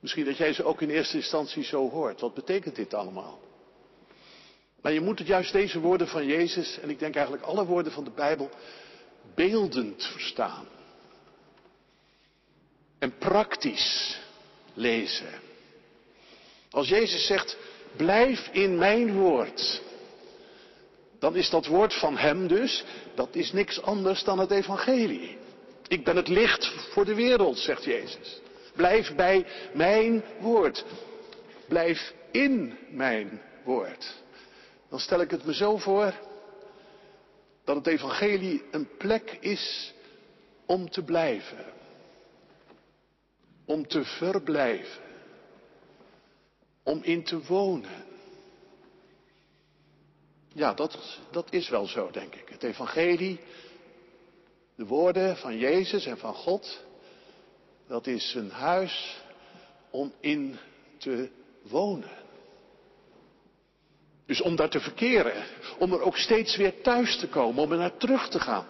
Misschien 0.00 0.24
dat 0.24 0.36
jij 0.36 0.52
ze 0.52 0.64
ook 0.64 0.80
in 0.80 0.90
eerste 0.90 1.16
instantie 1.16 1.64
zo 1.64 1.90
hoort. 1.90 2.20
Wat 2.20 2.34
betekent 2.34 2.76
dit 2.76 2.94
allemaal? 2.94 3.40
Maar 4.80 4.92
je 4.92 5.00
moet 5.00 5.18
het 5.18 5.28
juist 5.28 5.52
deze 5.52 5.80
woorden 5.80 6.08
van 6.08 6.26
Jezus, 6.26 6.78
en 6.78 6.90
ik 6.90 6.98
denk 6.98 7.14
eigenlijk 7.14 7.44
alle 7.44 7.64
woorden 7.64 7.92
van 7.92 8.04
de 8.04 8.10
Bijbel, 8.14 8.50
beeldend 9.34 10.04
verstaan. 10.04 10.66
En 12.98 13.18
praktisch 13.18 14.20
lezen. 14.74 15.48
Als 16.70 16.88
Jezus 16.88 17.26
zegt, 17.26 17.56
blijf 17.96 18.48
in 18.52 18.78
mijn 18.78 19.12
woord, 19.12 19.82
dan 21.18 21.36
is 21.36 21.50
dat 21.50 21.66
woord 21.66 21.94
van 21.94 22.16
Hem 22.16 22.46
dus, 22.46 22.84
dat 23.14 23.34
is 23.34 23.52
niks 23.52 23.82
anders 23.82 24.24
dan 24.24 24.38
het 24.38 24.50
evangelie. 24.50 25.38
Ik 25.88 26.04
ben 26.04 26.16
het 26.16 26.28
licht 26.28 26.66
voor 26.66 27.04
de 27.04 27.14
wereld, 27.14 27.58
zegt 27.58 27.84
Jezus. 27.84 28.40
Blijf 28.74 29.14
bij 29.14 29.46
mijn 29.72 30.24
woord. 30.40 30.84
Blijf 31.68 32.12
in 32.30 32.78
mijn 32.90 33.42
woord. 33.64 34.14
Dan 34.88 35.00
stel 35.00 35.20
ik 35.20 35.30
het 35.30 35.44
me 35.44 35.54
zo 35.54 35.76
voor 35.76 36.14
dat 37.64 37.76
het 37.76 37.86
evangelie 37.86 38.62
een 38.70 38.88
plek 38.98 39.36
is 39.40 39.94
om 40.66 40.90
te 40.90 41.02
blijven. 41.02 41.64
Om 43.64 43.86
te 43.86 44.04
verblijven 44.04 45.09
om 46.90 47.00
in 47.02 47.22
te 47.22 47.42
wonen. 47.42 48.04
Ja, 50.52 50.74
dat, 50.74 51.18
dat 51.30 51.52
is 51.52 51.68
wel 51.68 51.86
zo, 51.86 52.10
denk 52.10 52.34
ik. 52.34 52.48
Het 52.48 52.62
evangelie, 52.62 53.40
de 54.74 54.86
woorden 54.86 55.36
van 55.36 55.58
Jezus 55.58 56.06
en 56.06 56.18
van 56.18 56.34
God, 56.34 56.84
dat 57.86 58.06
is 58.06 58.34
een 58.34 58.50
huis 58.50 59.22
om 59.90 60.12
in 60.20 60.58
te 60.98 61.30
wonen. 61.62 62.18
Dus 64.26 64.40
om 64.40 64.56
daar 64.56 64.70
te 64.70 64.80
verkeren, 64.80 65.44
om 65.78 65.92
er 65.92 66.02
ook 66.02 66.16
steeds 66.16 66.56
weer 66.56 66.82
thuis 66.82 67.18
te 67.18 67.28
komen, 67.28 67.62
om 67.62 67.72
er 67.72 67.78
naar 67.78 67.96
terug 67.96 68.28
te 68.28 68.40
gaan. 68.40 68.66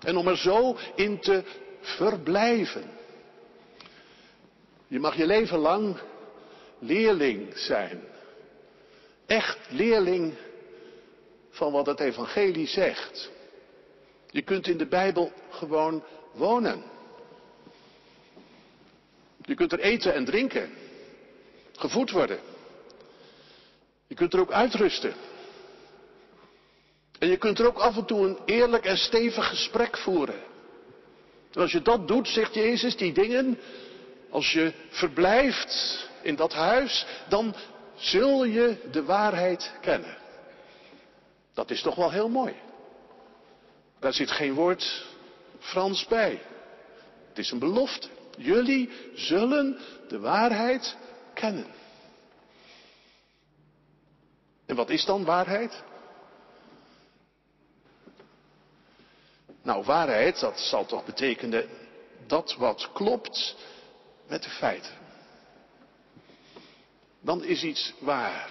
En 0.00 0.16
om 0.16 0.28
er 0.28 0.36
zo 0.36 0.76
in 0.94 1.20
te 1.20 1.42
verblijven. 1.80 2.90
Je 4.86 4.98
mag 4.98 5.16
je 5.16 5.26
leven 5.26 5.58
lang 5.58 5.98
leerling 6.86 7.58
zijn. 7.58 8.00
Echt 9.26 9.58
leerling 9.68 10.34
van 11.50 11.72
wat 11.72 11.86
het 11.86 12.00
evangelie 12.00 12.66
zegt. 12.66 13.30
Je 14.30 14.42
kunt 14.42 14.66
in 14.66 14.78
de 14.78 14.86
Bijbel 14.86 15.32
gewoon 15.50 16.04
wonen. 16.32 16.82
Je 19.42 19.54
kunt 19.54 19.72
er 19.72 19.80
eten 19.80 20.14
en 20.14 20.24
drinken. 20.24 20.70
Gevoed 21.72 22.10
worden. 22.10 22.38
Je 24.06 24.14
kunt 24.14 24.32
er 24.32 24.40
ook 24.40 24.52
uitrusten. 24.52 25.14
En 27.18 27.28
je 27.28 27.36
kunt 27.36 27.58
er 27.58 27.66
ook 27.66 27.78
af 27.78 27.96
en 27.96 28.04
toe 28.04 28.26
een 28.26 28.38
eerlijk 28.44 28.84
en 28.84 28.96
stevig 28.96 29.48
gesprek 29.48 29.96
voeren. 29.96 30.42
En 31.52 31.60
als 31.60 31.72
je 31.72 31.82
dat 31.82 32.08
doet, 32.08 32.28
zegt 32.28 32.54
Jezus, 32.54 32.96
die 32.96 33.12
dingen, 33.12 33.58
als 34.30 34.52
je 34.52 34.72
verblijft 34.88 36.08
in 36.24 36.36
dat 36.36 36.52
huis, 36.52 37.06
dan, 37.28 37.54
zul 37.94 38.44
je 38.44 38.88
de 38.90 39.04
waarheid 39.04 39.72
kennen. 39.80 40.16
Dat 41.54 41.70
is 41.70 41.82
toch 41.82 41.94
wel 41.94 42.10
heel 42.10 42.28
mooi. 42.28 42.54
Daar 43.98 44.12
zit 44.12 44.30
geen 44.30 44.54
woord 44.54 45.06
Frans 45.58 46.06
bij. 46.06 46.42
Het 47.28 47.38
is 47.38 47.50
een 47.50 47.58
belofte. 47.58 48.08
Jullie 48.36 48.90
zullen 49.14 49.78
de 50.08 50.18
waarheid 50.18 50.96
kennen. 51.34 51.66
En 54.66 54.76
wat 54.76 54.90
is 54.90 55.04
dan 55.04 55.24
waarheid? 55.24 55.82
Nou, 59.62 59.84
waarheid, 59.84 60.40
dat 60.40 60.60
zal 60.60 60.86
toch 60.86 61.04
betekenen 61.04 61.68
dat 62.26 62.54
wat 62.58 62.90
klopt 62.92 63.56
met 64.28 64.42
de 64.42 64.50
feiten. 64.50 65.03
Dan 67.24 67.44
is 67.44 67.62
iets 67.62 67.94
waar. 67.98 68.50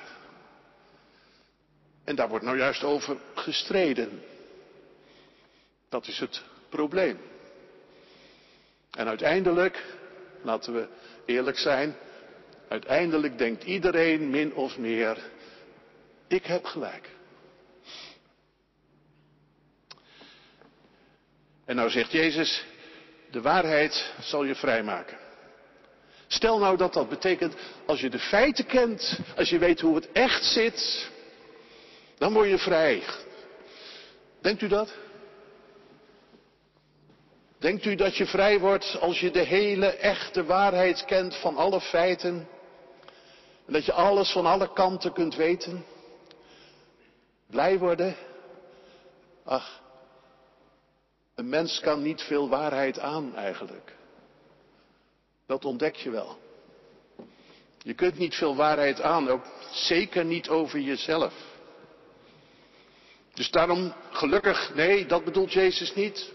En 2.03 2.15
daar 2.15 2.29
wordt 2.29 2.45
nou 2.45 2.57
juist 2.57 2.83
over 2.83 3.17
gestreden. 3.33 4.23
Dat 5.89 6.07
is 6.07 6.19
het 6.19 6.43
probleem. 6.69 7.17
En 8.91 9.07
uiteindelijk, 9.07 9.83
laten 10.41 10.73
we 10.73 10.87
eerlijk 11.25 11.57
zijn, 11.57 11.95
uiteindelijk 12.67 13.37
denkt 13.37 13.63
iedereen 13.63 14.29
min 14.29 14.53
of 14.53 14.77
meer, 14.77 15.17
ik 16.27 16.45
heb 16.45 16.65
gelijk. 16.65 17.09
En 21.65 21.75
nou 21.75 21.89
zegt 21.89 22.11
Jezus, 22.11 22.65
de 23.31 23.41
waarheid 23.41 24.13
zal 24.19 24.43
je 24.43 24.55
vrijmaken. 24.55 25.22
Stel 26.33 26.59
nou 26.59 26.77
dat 26.77 26.93
dat 26.93 27.09
betekent, 27.09 27.55
als 27.85 27.99
je 27.99 28.09
de 28.09 28.19
feiten 28.19 28.65
kent, 28.65 29.19
als 29.35 29.49
je 29.49 29.57
weet 29.57 29.79
hoe 29.79 29.95
het 29.95 30.11
echt 30.11 30.45
zit, 30.45 31.09
dan 32.17 32.33
word 32.33 32.49
je 32.49 32.57
vrij. 32.57 33.03
Denkt 34.41 34.61
u 34.61 34.67
dat? 34.67 34.93
Denkt 37.59 37.85
u 37.85 37.95
dat 37.95 38.15
je 38.15 38.25
vrij 38.25 38.59
wordt 38.59 38.97
als 38.99 39.19
je 39.19 39.31
de 39.31 39.43
hele 39.43 39.87
echte 39.87 40.43
waarheid 40.43 41.05
kent 41.05 41.35
van 41.35 41.55
alle 41.55 41.81
feiten? 41.81 42.47
En 43.65 43.73
dat 43.73 43.85
je 43.85 43.93
alles 43.93 44.31
van 44.31 44.45
alle 44.45 44.73
kanten 44.73 45.13
kunt 45.13 45.35
weten? 45.35 45.85
Blij 47.49 47.77
worden? 47.77 48.15
Ach, 49.43 49.81
een 51.35 51.49
mens 51.49 51.79
kan 51.79 52.01
niet 52.01 52.21
veel 52.21 52.49
waarheid 52.49 52.99
aan 52.99 53.35
eigenlijk. 53.35 54.01
Dat 55.53 55.65
ontdek 55.65 55.95
je 55.95 56.09
wel. 56.09 56.37
Je 57.83 57.93
kunt 57.93 58.17
niet 58.17 58.35
veel 58.35 58.55
waarheid 58.55 59.01
aan, 59.01 59.29
ook 59.29 59.45
zeker 59.71 60.25
niet 60.25 60.49
over 60.49 60.79
jezelf. 60.79 61.33
Dus 63.33 63.51
daarom, 63.51 63.93
gelukkig, 64.11 64.75
nee, 64.75 65.05
dat 65.05 65.23
bedoelt 65.23 65.53
Jezus 65.53 65.93
niet. 65.93 66.31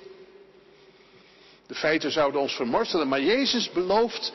De 1.67 1.75
feiten 1.75 2.11
zouden 2.11 2.41
ons 2.41 2.53
vermorzelen, 2.53 3.09
maar 3.09 3.21
Jezus 3.21 3.71
belooft 3.71 4.33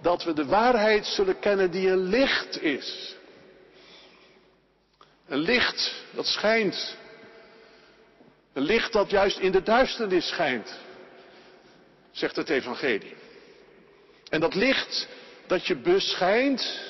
dat 0.00 0.24
we 0.24 0.32
de 0.32 0.46
waarheid 0.46 1.06
zullen 1.06 1.38
kennen 1.38 1.70
die 1.70 1.90
een 1.90 2.08
licht 2.08 2.62
is. 2.62 3.16
Een 5.26 5.38
licht 5.38 6.04
dat 6.10 6.26
schijnt. 6.26 6.96
Een 8.52 8.62
licht 8.62 8.92
dat 8.92 9.10
juist 9.10 9.38
in 9.38 9.52
de 9.52 9.62
duisternis 9.62 10.28
schijnt, 10.28 10.78
zegt 12.10 12.36
het 12.36 12.48
Evangelie. 12.48 13.22
En 14.34 14.40
dat 14.40 14.54
licht 14.54 15.08
dat 15.46 15.66
je 15.66 15.76
beschijnt, 15.76 16.80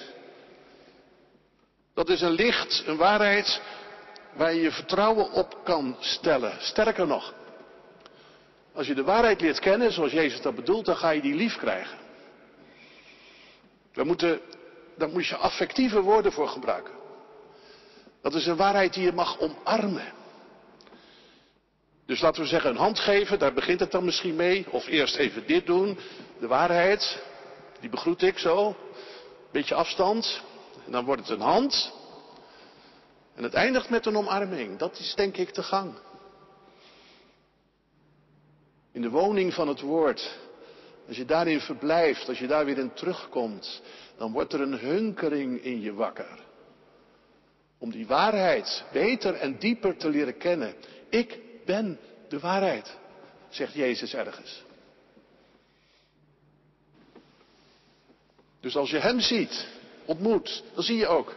dat 1.94 2.08
is 2.08 2.20
een 2.20 2.30
licht, 2.30 2.82
een 2.86 2.96
waarheid 2.96 3.60
waar 4.32 4.54
je 4.54 4.60
je 4.60 4.70
vertrouwen 4.70 5.32
op 5.32 5.60
kan 5.64 5.96
stellen. 6.00 6.56
Sterker 6.60 7.06
nog, 7.06 7.34
als 8.72 8.86
je 8.86 8.94
de 8.94 9.04
waarheid 9.04 9.40
leert 9.40 9.58
kennen, 9.58 9.92
zoals 9.92 10.12
Jezus 10.12 10.40
dat 10.40 10.54
bedoelt, 10.54 10.84
dan 10.84 10.96
ga 10.96 11.10
je 11.10 11.20
die 11.20 11.34
lief 11.34 11.56
krijgen. 11.56 11.98
Daar, 13.92 14.06
moeten, 14.06 14.40
daar 14.96 15.08
moet 15.08 15.26
je 15.26 15.36
affectieve 15.36 16.00
woorden 16.00 16.32
voor 16.32 16.48
gebruiken. 16.48 16.94
Dat 18.22 18.34
is 18.34 18.46
een 18.46 18.56
waarheid 18.56 18.94
die 18.94 19.04
je 19.04 19.12
mag 19.12 19.40
omarmen. 19.40 20.12
Dus 22.06 22.20
laten 22.20 22.42
we 22.42 22.48
zeggen, 22.48 22.70
een 22.70 22.76
hand 22.76 22.98
geven, 22.98 23.38
daar 23.38 23.52
begint 23.52 23.80
het 23.80 23.90
dan 23.90 24.04
misschien 24.04 24.36
mee. 24.36 24.66
Of 24.70 24.86
eerst 24.86 25.16
even 25.16 25.46
dit 25.46 25.66
doen. 25.66 25.98
De 26.40 26.46
waarheid, 26.46 27.22
die 27.84 27.92
begroet 27.92 28.22
ik 28.22 28.38
zo. 28.38 28.76
Beetje 29.52 29.74
afstand. 29.74 30.42
En 30.86 30.92
dan 30.92 31.04
wordt 31.04 31.20
het 31.20 31.30
een 31.30 31.44
hand. 31.44 31.92
En 33.34 33.42
het 33.42 33.54
eindigt 33.54 33.90
met 33.90 34.06
een 34.06 34.16
omarming. 34.16 34.78
Dat 34.78 34.98
is 34.98 35.14
denk 35.14 35.36
ik 35.36 35.54
de 35.54 35.62
gang. 35.62 35.94
In 38.92 39.02
de 39.02 39.10
woning 39.10 39.54
van 39.54 39.68
het 39.68 39.80
woord. 39.80 40.38
Als 41.08 41.16
je 41.16 41.24
daarin 41.24 41.60
verblijft, 41.60 42.28
als 42.28 42.38
je 42.38 42.46
daar 42.46 42.64
weer 42.64 42.78
in 42.78 42.92
terugkomt, 42.92 43.82
dan 44.16 44.32
wordt 44.32 44.52
er 44.52 44.60
een 44.60 44.78
hunkering 44.78 45.62
in 45.62 45.80
je 45.80 45.94
wakker. 45.94 46.38
Om 47.78 47.90
die 47.90 48.06
waarheid 48.06 48.84
beter 48.92 49.34
en 49.34 49.58
dieper 49.58 49.96
te 49.96 50.08
leren 50.08 50.36
kennen. 50.36 50.74
Ik 51.10 51.38
ben 51.64 51.98
de 52.28 52.38
waarheid, 52.38 52.96
zegt 53.48 53.72
Jezus 53.72 54.14
ergens. 54.14 54.63
Dus 58.64 58.76
als 58.76 58.90
je 58.90 58.98
Hem 58.98 59.20
ziet, 59.20 59.66
ontmoet, 60.04 60.62
dan 60.74 60.82
zie 60.82 60.96
je 60.96 61.06
ook 61.06 61.36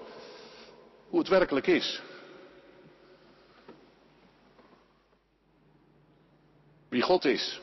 hoe 1.10 1.20
het 1.20 1.28
werkelijk 1.28 1.68
is. 1.68 2.02
Wie 6.90 7.02
God 7.02 7.26
is. 7.26 7.60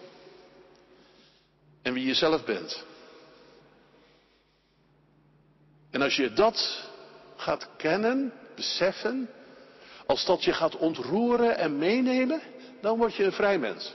En 1.83 1.93
wie 1.93 2.07
je 2.07 2.15
zelf 2.15 2.45
bent. 2.45 2.85
En 5.91 6.03
als 6.03 6.17
je 6.17 6.33
dat 6.33 6.89
gaat 7.37 7.69
kennen, 7.77 8.33
beseffen, 8.55 9.31
als 10.07 10.25
dat 10.25 10.45
je 10.45 10.53
gaat 10.53 10.77
ontroeren 10.77 11.57
en 11.57 11.79
meenemen, 11.79 12.43
dan 12.81 12.99
word 12.99 13.15
je 13.15 13.25
een 13.25 13.33
vrij 13.33 13.59
mens. 13.59 13.95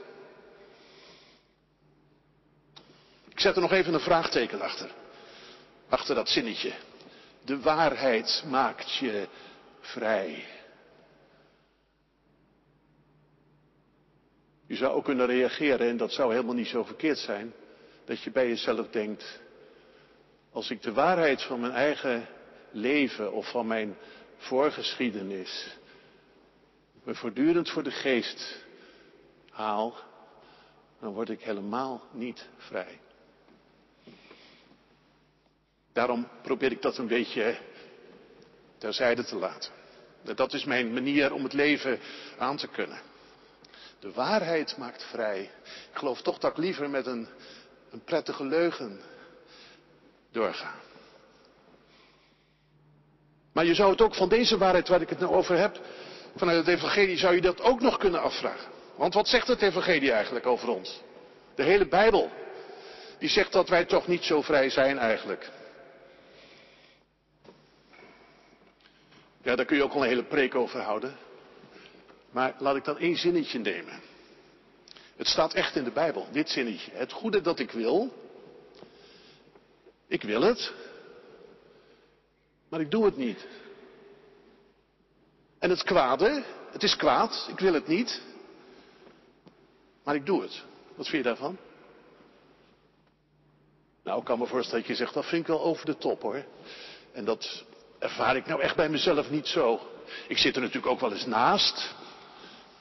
Ik 3.30 3.40
zet 3.40 3.56
er 3.56 3.62
nog 3.62 3.72
even 3.72 3.94
een 3.94 4.00
vraagteken 4.00 4.62
achter. 4.62 4.98
Achter 5.90 6.16
dat 6.16 6.30
zinnetje. 6.30 6.74
De 7.46 7.60
waarheid 7.60 8.44
maakt 8.48 8.96
je 8.96 9.28
vrij. 9.80 10.46
Je 14.66 14.76
zou 14.76 14.94
ook 14.94 15.04
kunnen 15.04 15.26
reageren, 15.26 15.88
en 15.88 15.98
dat 15.98 16.12
zou 16.12 16.32
helemaal 16.32 16.56
niet 16.56 16.68
zo 16.68 16.84
verkeerd 16.84 17.18
zijn, 17.18 17.54
dat 18.06 18.22
je 18.22 18.32
bij 18.32 18.48
jezelf 18.48 18.90
denkt, 18.90 19.40
als 20.52 20.70
ik 20.70 20.82
de 20.82 20.94
waarheid 20.94 21.44
van 21.44 21.60
mijn 21.60 21.74
eigen 21.74 22.28
leven 22.72 23.34
of 23.34 23.50
van 23.50 23.68
mijn 23.68 23.98
voorgeschiedenis 24.38 25.78
me 27.04 27.16
voortdurend 27.16 27.70
voor 27.70 27.84
de 27.84 27.92
geest 27.92 28.66
haal, 29.50 29.96
dan 31.00 31.14
word 31.14 31.30
ik 31.30 31.42
helemaal 31.42 32.02
niet 32.12 32.48
vrij. 32.58 33.00
Daarom 35.94 36.28
probeer 36.42 36.72
ik 36.72 36.82
dat 36.82 36.98
een 36.98 37.08
beetje 37.08 37.58
terzijde 38.78 39.24
te 39.24 39.36
laten. 39.36 39.72
Dat 40.36 40.54
is 40.54 40.64
mijn 40.64 40.94
manier 40.94 41.34
om 41.34 41.44
het 41.44 41.54
leven 41.54 42.00
aan 42.38 42.58
te 42.58 42.68
kunnen. 42.68 43.02
De 44.00 44.12
waarheid 44.12 44.78
maakt 44.78 45.04
vrij. 45.04 45.42
Ik 45.92 45.98
geloof 45.98 46.22
toch 46.22 46.38
dat 46.38 46.52
ik 46.52 46.58
liever 46.58 46.90
met 46.90 47.06
een, 47.06 47.28
een 47.92 48.04
prettige 48.04 48.46
leugen 48.46 49.02
doorga. 50.32 50.74
Maar 53.54 53.66
je 53.66 53.74
zou 53.74 53.92
het 53.92 54.02
ook 54.02 54.16
van 54.16 54.30
deze 54.30 54.58
waarheid 54.58 54.88
waar 54.88 55.02
ik 55.02 55.10
het 55.10 55.20
nou 55.20 55.34
over 55.34 55.58
heb, 55.58 55.80
vanuit 56.36 56.58
het 56.58 56.76
evangelie 56.76 57.18
zou 57.18 57.36
je 57.36 57.42
dat 57.42 57.62
ook 57.62 57.82
nog 57.82 57.98
kunnen 57.98 58.22
afvragen. 58.22 58.72
Want 58.96 59.14
wat 59.14 59.28
zegt 59.28 59.48
het 59.48 59.62
evangelie 59.62 60.12
eigenlijk 60.12 60.46
over 60.46 60.70
ons? 60.70 61.02
De 61.56 61.64
hele 61.64 61.88
Bijbel. 61.88 62.30
Die 63.20 63.30
zegt 63.30 63.52
dat 63.52 63.70
wij 63.70 63.86
toch 63.86 64.08
niet 64.08 64.24
zo 64.24 64.42
vrij 64.42 64.70
zijn 64.70 64.98
eigenlijk. 64.98 65.50
Ja, 69.42 69.56
daar 69.56 69.66
kun 69.66 69.78
je 69.78 69.84
ook 69.84 69.94
al 69.94 70.02
een 70.02 70.08
hele 70.08 70.24
preek 70.24 70.56
over 70.56 70.80
houden. 70.82 71.18
Maar 72.32 72.56
laat 72.58 72.76
ik 72.76 72.84
dan 72.84 72.98
één 72.98 73.16
zinnetje 73.16 73.60
nemen. 73.60 74.02
Het 75.16 75.28
staat 75.28 75.54
echt 75.54 75.76
in 75.76 75.84
de 75.84 75.92
Bijbel, 75.92 76.28
dit 76.32 76.50
zinnetje. 76.50 76.92
Het 76.92 77.12
goede 77.12 77.42
dat 77.42 77.60
ik 77.60 77.72
wil, 77.72 78.14
ik 80.08 80.24
wil 80.24 80.42
het, 80.42 80.74
maar 82.70 82.80
ik 82.80 82.92
doe 82.92 83.06
het 83.06 83.18
niet. 83.18 83.48
En 85.60 85.70
het 85.70 85.84
kwade, 85.84 86.44
het 86.72 86.84
is 86.84 86.96
kwaad, 86.96 87.48
ik 87.50 87.60
wil 87.60 87.74
het 87.74 87.88
niet, 87.88 88.22
maar 90.04 90.16
ik 90.16 90.26
doe 90.26 90.42
het. 90.42 90.64
Wat 90.96 91.08
vind 91.08 91.24
je 91.24 91.30
daarvan? 91.30 91.58
Nou, 94.04 94.20
ik 94.20 94.26
kan 94.26 94.40
me 94.40 94.46
voorstellen 94.46 94.80
dat 94.80 94.90
je 94.90 95.04
zegt, 95.04 95.14
dat 95.14 95.26
vind 95.26 95.42
ik 95.42 95.48
wel 95.48 95.62
over 95.62 95.86
de 95.86 95.98
top 95.98 96.22
hoor. 96.22 96.46
En 97.12 97.26
dat 97.26 97.66
ervaar 98.00 98.36
ik 98.36 98.46
nou 98.46 98.62
echt 98.62 98.76
bij 98.76 98.90
mezelf 98.90 99.30
niet 99.30 99.48
zo. 99.48 99.80
Ik 100.28 100.38
zit 100.38 100.56
er 100.56 100.62
natuurlijk 100.62 100.92
ook 100.92 101.00
wel 101.00 101.12
eens 101.12 101.26
naast. 101.26 101.94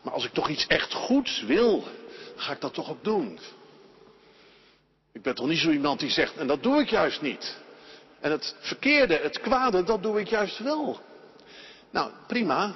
Maar 0.02 0.12
als 0.12 0.24
ik 0.24 0.32
toch 0.32 0.48
iets 0.48 0.66
echt 0.66 0.92
goeds 0.92 1.42
wil, 1.42 1.84
ga 2.36 2.52
ik 2.52 2.60
dat 2.60 2.74
toch 2.74 2.90
ook 2.90 3.04
doen. 3.04 3.38
Ik 5.12 5.22
ben 5.22 5.34
toch 5.34 5.46
niet 5.46 5.58
zo 5.58 5.70
iemand 5.70 6.00
die 6.00 6.10
zegt, 6.10 6.36
en 6.36 6.46
dat 6.46 6.62
doe 6.62 6.80
ik 6.80 6.90
juist 6.90 7.20
niet. 7.20 7.56
En 8.20 8.30
het 8.30 8.56
verkeerde, 8.60 9.14
het 9.14 9.40
kwade, 9.40 9.82
dat 9.82 10.02
doe 10.02 10.20
ik 10.20 10.28
juist 10.28 10.58
wel. 10.58 11.00
Nou, 11.90 12.10
prima. 12.26 12.74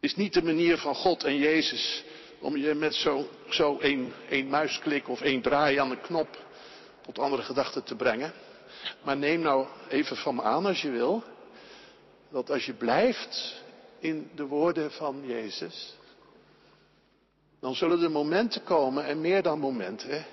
Is 0.00 0.16
niet 0.16 0.32
de 0.32 0.42
manier 0.42 0.78
van 0.78 0.94
God 0.94 1.24
en 1.24 1.36
Jezus 1.36 2.04
om 2.40 2.56
je 2.56 2.74
met 2.74 2.94
zo, 2.94 3.28
zo 3.48 3.78
één 4.28 4.48
muisklik 4.48 5.08
of 5.08 5.20
één 5.20 5.42
draai 5.42 5.76
aan 5.76 5.88
de 5.88 6.00
knop 6.00 6.44
tot 7.02 7.18
andere 7.18 7.42
gedachten 7.42 7.84
te 7.84 7.94
brengen. 7.94 8.32
Maar 9.02 9.16
neem 9.16 9.40
nou 9.40 9.66
even 9.88 10.16
van 10.16 10.34
me 10.34 10.42
aan 10.42 10.66
als 10.66 10.82
je 10.82 10.90
wil, 10.90 11.22
dat 12.30 12.50
als 12.50 12.66
je 12.66 12.74
blijft 12.74 13.62
in 13.98 14.30
de 14.34 14.46
woorden 14.46 14.92
van 14.92 15.26
Jezus, 15.26 15.94
dan 17.60 17.74
zullen 17.74 18.02
er 18.02 18.10
momenten 18.10 18.64
komen, 18.64 19.04
en 19.04 19.20
meer 19.20 19.42
dan 19.42 19.58
momenten, 19.58 20.26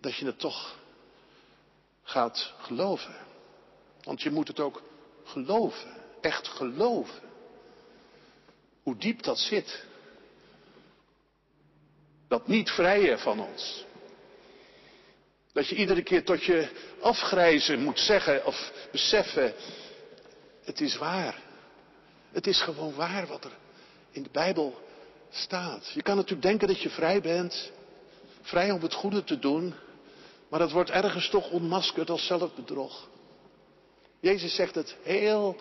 dat 0.00 0.16
je 0.16 0.26
het 0.26 0.38
toch 0.38 0.76
gaat 2.02 2.54
geloven. 2.58 3.14
Want 4.02 4.22
je 4.22 4.30
moet 4.30 4.48
het 4.48 4.60
ook 4.60 4.82
geloven, 5.24 5.90
echt 6.20 6.48
geloven. 6.48 7.20
Hoe 8.82 8.96
diep 8.96 9.22
dat 9.22 9.38
zit. 9.38 9.84
Dat 12.28 12.46
niet 12.46 12.70
vrije 12.70 13.18
van 13.18 13.40
ons. 13.40 13.84
Dat 15.56 15.68
je 15.68 15.74
iedere 15.74 16.02
keer 16.02 16.24
tot 16.24 16.44
je 16.44 16.68
afgrijzen 17.00 17.82
moet 17.82 17.98
zeggen 17.98 18.46
of 18.46 18.72
beseffen, 18.92 19.54
het 20.64 20.80
is 20.80 20.96
waar. 20.96 21.42
Het 22.32 22.46
is 22.46 22.60
gewoon 22.60 22.94
waar 22.94 23.26
wat 23.26 23.44
er 23.44 23.50
in 24.10 24.22
de 24.22 24.28
Bijbel 24.32 24.80
staat. 25.30 25.90
Je 25.94 26.02
kan 26.02 26.16
natuurlijk 26.16 26.42
denken 26.42 26.68
dat 26.68 26.80
je 26.80 26.90
vrij 26.90 27.20
bent, 27.20 27.72
vrij 28.40 28.70
om 28.70 28.82
het 28.82 28.94
goede 28.94 29.24
te 29.24 29.38
doen, 29.38 29.74
maar 30.48 30.58
dat 30.58 30.70
wordt 30.72 30.90
ergens 30.90 31.28
toch 31.28 31.50
onmaskerd 31.50 32.10
als 32.10 32.26
zelfbedrog. 32.26 33.08
Jezus 34.20 34.54
zegt 34.54 34.74
het 34.74 34.96
heel, 35.02 35.56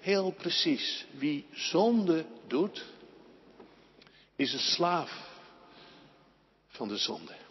heel 0.00 0.30
precies. 0.30 1.06
Wie 1.10 1.46
zonde 1.52 2.24
doet, 2.46 2.84
is 4.36 4.52
een 4.52 4.58
slaaf 4.58 5.28
van 6.68 6.88
de 6.88 6.96
zonde. 6.96 7.48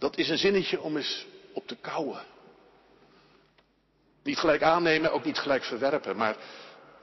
Dat 0.00 0.16
is 0.16 0.28
een 0.28 0.38
zinnetje 0.38 0.80
om 0.80 0.96
eens 0.96 1.26
op 1.52 1.66
te 1.66 1.76
kouwen. 1.76 2.22
Niet 4.22 4.38
gelijk 4.38 4.62
aannemen, 4.62 5.12
ook 5.12 5.24
niet 5.24 5.38
gelijk 5.38 5.64
verwerpen, 5.64 6.16
maar 6.16 6.36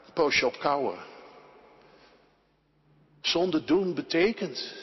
een 0.05 0.13
poosje 0.13 0.45
op 0.45 0.59
kouwen. 0.59 0.97
Zonde 3.21 3.63
doen 3.63 3.93
betekent. 3.93 4.73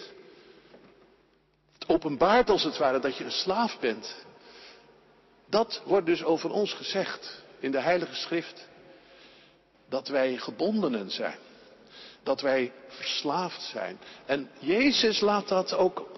Het 1.72 1.88
openbaart 1.88 2.50
als 2.50 2.62
het 2.62 2.76
ware 2.76 2.98
dat 2.98 3.16
je 3.16 3.24
een 3.24 3.30
slaaf 3.30 3.78
bent. 3.80 4.24
Dat 5.48 5.82
wordt 5.84 6.06
dus 6.06 6.24
over 6.24 6.50
ons 6.50 6.72
gezegd 6.72 7.42
in 7.58 7.70
de 7.70 7.80
Heilige 7.80 8.14
Schrift. 8.14 8.68
Dat 9.88 10.08
wij 10.08 10.36
gebondenen 10.36 11.10
zijn. 11.10 11.38
Dat 12.22 12.40
wij 12.40 12.72
verslaafd 12.88 13.62
zijn. 13.62 13.98
En 14.26 14.50
Jezus 14.58 15.20
laat 15.20 15.48
dat 15.48 15.74
ook 15.74 16.12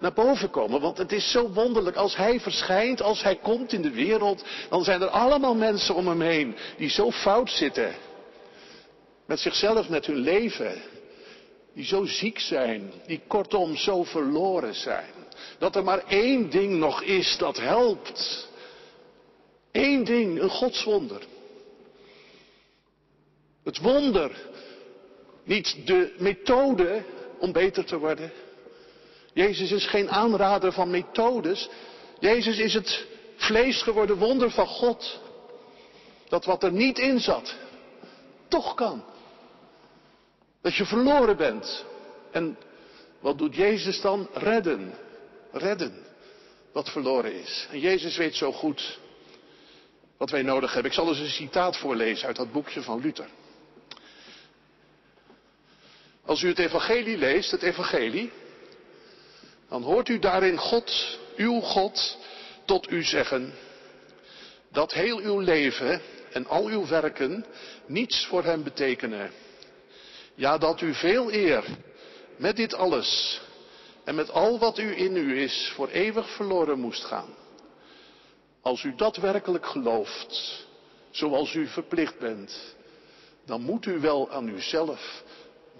naar 0.00 0.12
boven 0.12 0.50
komen. 0.50 0.80
Want 0.80 0.98
het 0.98 1.12
is 1.12 1.30
zo 1.30 1.48
wonderlijk. 1.48 1.96
Als 1.96 2.16
hij 2.16 2.40
verschijnt, 2.40 3.02
als 3.02 3.22
hij 3.22 3.36
komt 3.36 3.72
in 3.72 3.82
de 3.82 3.90
wereld, 3.90 4.44
dan 4.68 4.84
zijn 4.84 5.02
er 5.02 5.08
allemaal 5.08 5.54
mensen 5.54 5.94
om 5.94 6.08
hem 6.08 6.20
heen 6.20 6.56
die 6.76 6.90
zo 6.90 7.10
fout 7.10 7.50
zitten. 7.50 7.94
Met 9.26 9.38
zichzelf, 9.38 9.88
met 9.88 10.06
hun 10.06 10.16
leven. 10.16 10.82
Die 11.74 11.84
zo 11.84 12.04
ziek 12.04 12.38
zijn, 12.38 12.92
die 13.06 13.20
kortom 13.26 13.76
zo 13.76 14.04
verloren 14.04 14.74
zijn. 14.74 15.10
Dat 15.58 15.76
er 15.76 15.84
maar 15.84 16.04
één 16.06 16.50
ding 16.50 16.74
nog 16.74 17.02
is 17.02 17.36
dat 17.38 17.56
helpt. 17.56 18.48
Eén 19.72 20.04
ding, 20.04 20.40
een 20.40 20.48
godswonder. 20.48 21.22
Het 23.64 23.78
wonder, 23.78 24.30
niet 25.44 25.76
de 25.84 26.14
methode 26.18 27.02
om 27.38 27.52
beter 27.52 27.84
te 27.84 27.98
worden. 27.98 28.32
Jezus 29.32 29.70
is 29.70 29.86
geen 29.86 30.10
aanrader 30.10 30.72
van 30.72 30.90
methodes. 30.90 31.68
Jezus 32.18 32.58
is 32.58 32.74
het 32.74 33.06
vlees 33.36 33.82
geworden 33.82 34.16
wonder 34.16 34.50
van 34.50 34.66
God. 34.66 35.20
Dat 36.28 36.44
wat 36.44 36.62
er 36.62 36.72
niet 36.72 36.98
in 36.98 37.20
zat, 37.20 37.54
toch 38.48 38.74
kan. 38.74 39.04
Dat 40.62 40.74
je 40.74 40.84
verloren 40.84 41.36
bent. 41.36 41.84
En 42.30 42.58
wat 43.20 43.38
doet 43.38 43.54
Jezus 43.54 44.00
dan? 44.00 44.28
Redden. 44.32 44.94
Redden. 45.52 46.06
Wat 46.72 46.90
verloren 46.90 47.34
is. 47.34 47.66
En 47.70 47.80
Jezus 47.80 48.16
weet 48.16 48.34
zo 48.34 48.52
goed 48.52 48.98
wat 50.16 50.30
wij 50.30 50.42
nodig 50.42 50.72
hebben. 50.72 50.90
Ik 50.90 50.96
zal 50.96 51.08
eens 51.08 51.18
een 51.18 51.28
citaat 51.28 51.76
voorlezen 51.76 52.26
uit 52.26 52.36
dat 52.36 52.52
boekje 52.52 52.82
van 52.82 53.00
Luther. 53.00 53.28
Als 56.24 56.42
u 56.42 56.48
het 56.48 56.58
evangelie 56.58 57.18
leest, 57.18 57.50
het 57.50 57.62
evangelie, 57.62 58.32
dan 59.70 59.82
hoort 59.82 60.08
u 60.08 60.18
daarin 60.18 60.58
God, 60.58 61.18
uw 61.36 61.60
God, 61.60 62.18
tot 62.64 62.90
u 62.90 63.02
zeggen 63.02 63.54
dat 64.70 64.92
heel 64.92 65.18
uw 65.18 65.38
leven 65.38 66.00
en 66.32 66.46
al 66.46 66.66
uw 66.66 66.86
werken 66.86 67.44
niets 67.86 68.26
voor 68.26 68.44
hem 68.44 68.62
betekenen. 68.62 69.30
Ja, 70.34 70.58
dat 70.58 70.80
u 70.80 70.94
veel 70.94 71.32
eer 71.32 71.64
met 72.36 72.56
dit 72.56 72.74
alles 72.74 73.40
en 74.04 74.14
met 74.14 74.30
al 74.30 74.58
wat 74.58 74.78
u 74.78 74.96
in 74.96 75.16
u 75.16 75.40
is 75.40 75.72
voor 75.74 75.88
eeuwig 75.88 76.30
verloren 76.30 76.78
moest 76.78 77.04
gaan. 77.04 77.34
Als 78.62 78.82
u 78.82 78.94
dat 78.94 79.16
werkelijk 79.16 79.66
gelooft, 79.66 80.66
zoals 81.10 81.54
u 81.54 81.66
verplicht 81.66 82.18
bent, 82.18 82.74
dan 83.46 83.60
moet 83.60 83.86
u 83.86 84.00
wel 84.00 84.30
aan 84.30 84.48
uzelf 84.48 85.22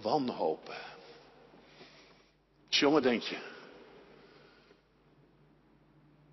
wanhopen. 0.00 0.76
Jongen, 2.68 3.02
denk 3.02 3.22
je. 3.22 3.36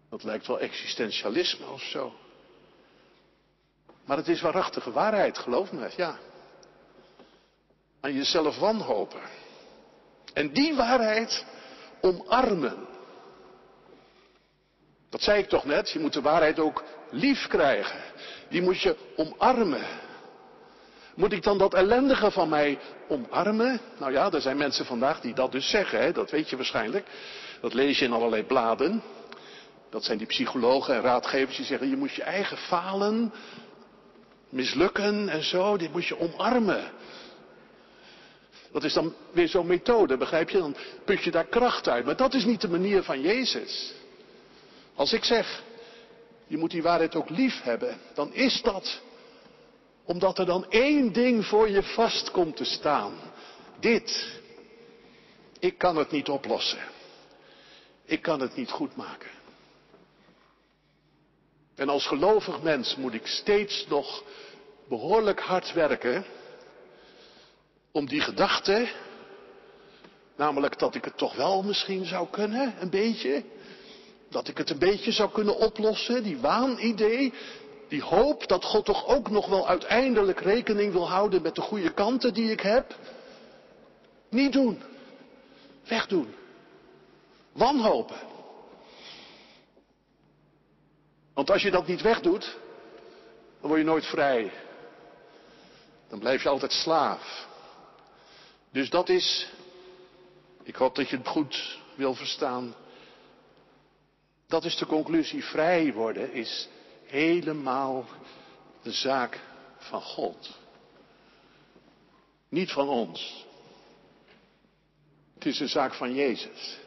Dat 0.09 0.23
lijkt 0.23 0.47
wel 0.47 0.59
existentialisme 0.59 1.65
of 1.65 1.81
zo. 1.81 2.13
Maar 4.05 4.17
het 4.17 4.27
is 4.27 4.41
waarachtige 4.41 4.91
waarheid, 4.91 5.37
geloof 5.37 5.71
me, 5.71 5.89
ja. 5.95 6.17
Aan 8.01 8.13
jezelf 8.13 8.57
wanhopen. 8.57 9.21
En 10.33 10.53
die 10.53 10.75
waarheid 10.75 11.45
omarmen. 12.01 12.87
Dat 15.09 15.21
zei 15.21 15.39
ik 15.39 15.49
toch 15.49 15.65
net, 15.65 15.89
je 15.89 15.99
moet 15.99 16.13
de 16.13 16.21
waarheid 16.21 16.59
ook 16.59 16.83
lief 17.09 17.47
krijgen. 17.47 18.01
Die 18.49 18.61
moet 18.61 18.81
je 18.81 18.95
omarmen. 19.15 19.85
Moet 21.15 21.31
ik 21.31 21.43
dan 21.43 21.57
dat 21.57 21.73
ellendige 21.73 22.31
van 22.31 22.49
mij 22.49 22.79
omarmen? 23.07 23.79
Nou 23.99 24.11
ja, 24.11 24.31
er 24.31 24.41
zijn 24.41 24.57
mensen 24.57 24.85
vandaag 24.85 25.21
die 25.21 25.33
dat 25.33 25.51
dus 25.51 25.69
zeggen, 25.69 25.99
hè? 25.99 26.11
dat 26.11 26.31
weet 26.31 26.49
je 26.49 26.55
waarschijnlijk. 26.55 27.07
Dat 27.61 27.73
lees 27.73 27.99
je 27.99 28.05
in 28.05 28.11
allerlei 28.11 28.43
bladen. 28.43 29.03
Dat 29.89 30.03
zijn 30.03 30.17
die 30.17 30.27
psychologen 30.27 30.95
en 30.95 31.01
raadgevers 31.01 31.57
die 31.57 31.65
zeggen, 31.65 31.89
je 31.89 31.95
moet 31.95 32.13
je 32.13 32.23
eigen 32.23 32.57
falen, 32.57 33.33
mislukken 34.49 35.29
en 35.29 35.43
zo, 35.43 35.77
dit 35.77 35.91
moet 35.91 36.05
je 36.05 36.19
omarmen. 36.19 36.91
Dat 38.71 38.83
is 38.83 38.93
dan 38.93 39.13
weer 39.31 39.47
zo'n 39.47 39.67
methode, 39.67 40.17
begrijp 40.17 40.49
je? 40.49 40.57
Dan 40.57 40.75
put 41.05 41.23
je 41.23 41.31
daar 41.31 41.47
kracht 41.47 41.87
uit. 41.87 42.05
Maar 42.05 42.15
dat 42.15 42.33
is 42.33 42.45
niet 42.45 42.61
de 42.61 42.69
manier 42.69 43.03
van 43.03 43.21
Jezus. 43.21 43.93
Als 44.95 45.13
ik 45.13 45.23
zeg, 45.23 45.63
je 46.47 46.57
moet 46.57 46.71
die 46.71 46.81
waarheid 46.81 47.15
ook 47.15 47.29
lief 47.29 47.61
hebben, 47.61 47.97
dan 48.13 48.33
is 48.33 48.61
dat 48.61 49.01
omdat 50.05 50.39
er 50.39 50.45
dan 50.45 50.65
één 50.69 51.13
ding 51.13 51.45
voor 51.45 51.69
je 51.69 51.83
vast 51.83 52.31
komt 52.31 52.55
te 52.55 52.65
staan. 52.65 53.13
Dit. 53.79 54.39
Ik 55.59 55.77
kan 55.77 55.95
het 55.95 56.11
niet 56.11 56.29
oplossen. 56.29 56.79
Ik 58.05 58.21
kan 58.21 58.39
het 58.39 58.55
niet 58.55 58.69
goed 58.69 58.95
maken. 58.95 59.36
En 61.77 61.89
als 61.89 62.07
gelovig 62.07 62.61
mens 62.61 62.95
moet 62.95 63.13
ik 63.13 63.27
steeds 63.27 63.85
nog 63.89 64.23
behoorlijk 64.87 65.39
hard 65.39 65.73
werken 65.73 66.25
om 67.91 68.07
die 68.07 68.21
gedachte, 68.21 68.87
namelijk 70.35 70.79
dat 70.79 70.95
ik 70.95 71.05
het 71.05 71.17
toch 71.17 71.35
wel 71.35 71.63
misschien 71.63 72.05
zou 72.05 72.27
kunnen, 72.31 72.75
een 72.79 72.89
beetje, 72.89 73.43
dat 74.29 74.47
ik 74.47 74.57
het 74.57 74.69
een 74.69 74.79
beetje 74.79 75.11
zou 75.11 75.31
kunnen 75.31 75.57
oplossen, 75.57 76.23
die 76.23 76.37
waanidee, 76.37 77.33
die 77.87 78.01
hoop 78.01 78.47
dat 78.47 78.63
God 78.63 78.85
toch 78.85 79.07
ook 79.07 79.29
nog 79.29 79.47
wel 79.47 79.67
uiteindelijk 79.67 80.39
rekening 80.39 80.91
wil 80.91 81.09
houden 81.09 81.41
met 81.41 81.55
de 81.55 81.61
goede 81.61 81.93
kanten 81.93 82.33
die 82.33 82.51
ik 82.51 82.61
heb. 82.61 82.95
Niet 84.29 84.53
doen. 84.53 84.81
Wegdoen. 85.87 86.33
Wanhopen. 87.51 88.17
Want 91.37 91.49
als 91.49 91.61
je 91.61 91.71
dat 91.71 91.87
niet 91.87 92.01
wegdoet, 92.01 92.57
dan 93.59 93.69
word 93.69 93.79
je 93.79 93.85
nooit 93.85 94.05
vrij. 94.05 94.51
Dan 96.07 96.19
blijf 96.19 96.43
je 96.43 96.49
altijd 96.49 96.71
slaaf. 96.71 97.47
Dus 98.71 98.89
dat 98.89 99.09
is, 99.09 99.47
ik 100.63 100.75
hoop 100.75 100.95
dat 100.95 101.09
je 101.09 101.17
het 101.17 101.27
goed 101.27 101.79
wil 101.95 102.13
verstaan. 102.15 102.75
Dat 104.47 104.65
is 104.65 104.77
de 104.77 104.85
conclusie. 104.85 105.43
Vrij 105.43 105.93
worden 105.93 106.33
is 106.33 106.69
helemaal 107.05 108.05
de 108.81 108.91
zaak 108.91 109.39
van 109.77 110.01
God. 110.01 110.57
Niet 112.49 112.71
van 112.71 112.89
ons. 112.89 113.45
Het 115.33 115.45
is 115.45 115.59
een 115.59 115.69
zaak 115.69 115.93
van 115.93 116.13
Jezus. 116.13 116.77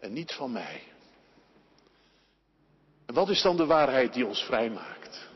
En 0.00 0.12
niet 0.12 0.32
van 0.32 0.52
mij. 0.52 0.93
En 3.06 3.14
wat 3.14 3.28
is 3.28 3.42
dan 3.42 3.56
de 3.56 3.66
waarheid 3.66 4.12
die 4.12 4.26
ons 4.26 4.42
vrijmaakt? 4.42 5.28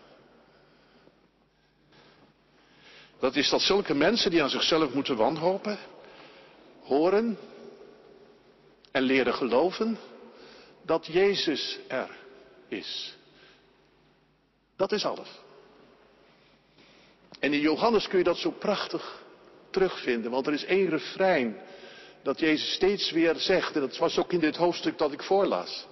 Dat 3.19 3.37
is 3.37 3.49
dat 3.51 3.61
zulke 3.61 3.95
mensen 3.95 4.31
die 4.31 4.43
aan 4.43 4.51
zichzelf 4.51 4.93
moeten 4.93 5.17
wanhopen, 5.17 5.79
horen 6.83 7.39
en 8.93 9.03
leren 9.03 9.35
geloven 9.35 9.99
dat 10.83 11.07
Jezus 11.07 11.79
er 11.89 12.09
is. 12.69 13.17
Dat 14.77 14.93
is 14.93 15.05
alles. 15.05 15.29
En 17.41 17.53
in 17.53 17.61
Johannes 17.61 18.09
kun 18.09 18.19
je 18.19 18.25
dat 18.25 18.37
zo 18.37 18.51
prachtig 18.51 19.23
terugvinden, 19.71 20.31
want 20.31 20.47
er 20.47 20.53
is 20.53 20.65
één 20.65 20.89
refrein 20.89 21.61
dat 22.23 22.41
Jezus 22.41 22.73
steeds 22.73 23.11
weer 23.11 23.35
zegt, 23.37 23.75
en 23.75 23.81
dat 23.81 23.97
was 23.97 24.19
ook 24.19 24.33
in 24.33 24.41
dit 24.41 24.57
hoofdstuk 24.57 24.99
dat 24.99 25.13
ik 25.13 25.23
voorlas. 25.23 25.87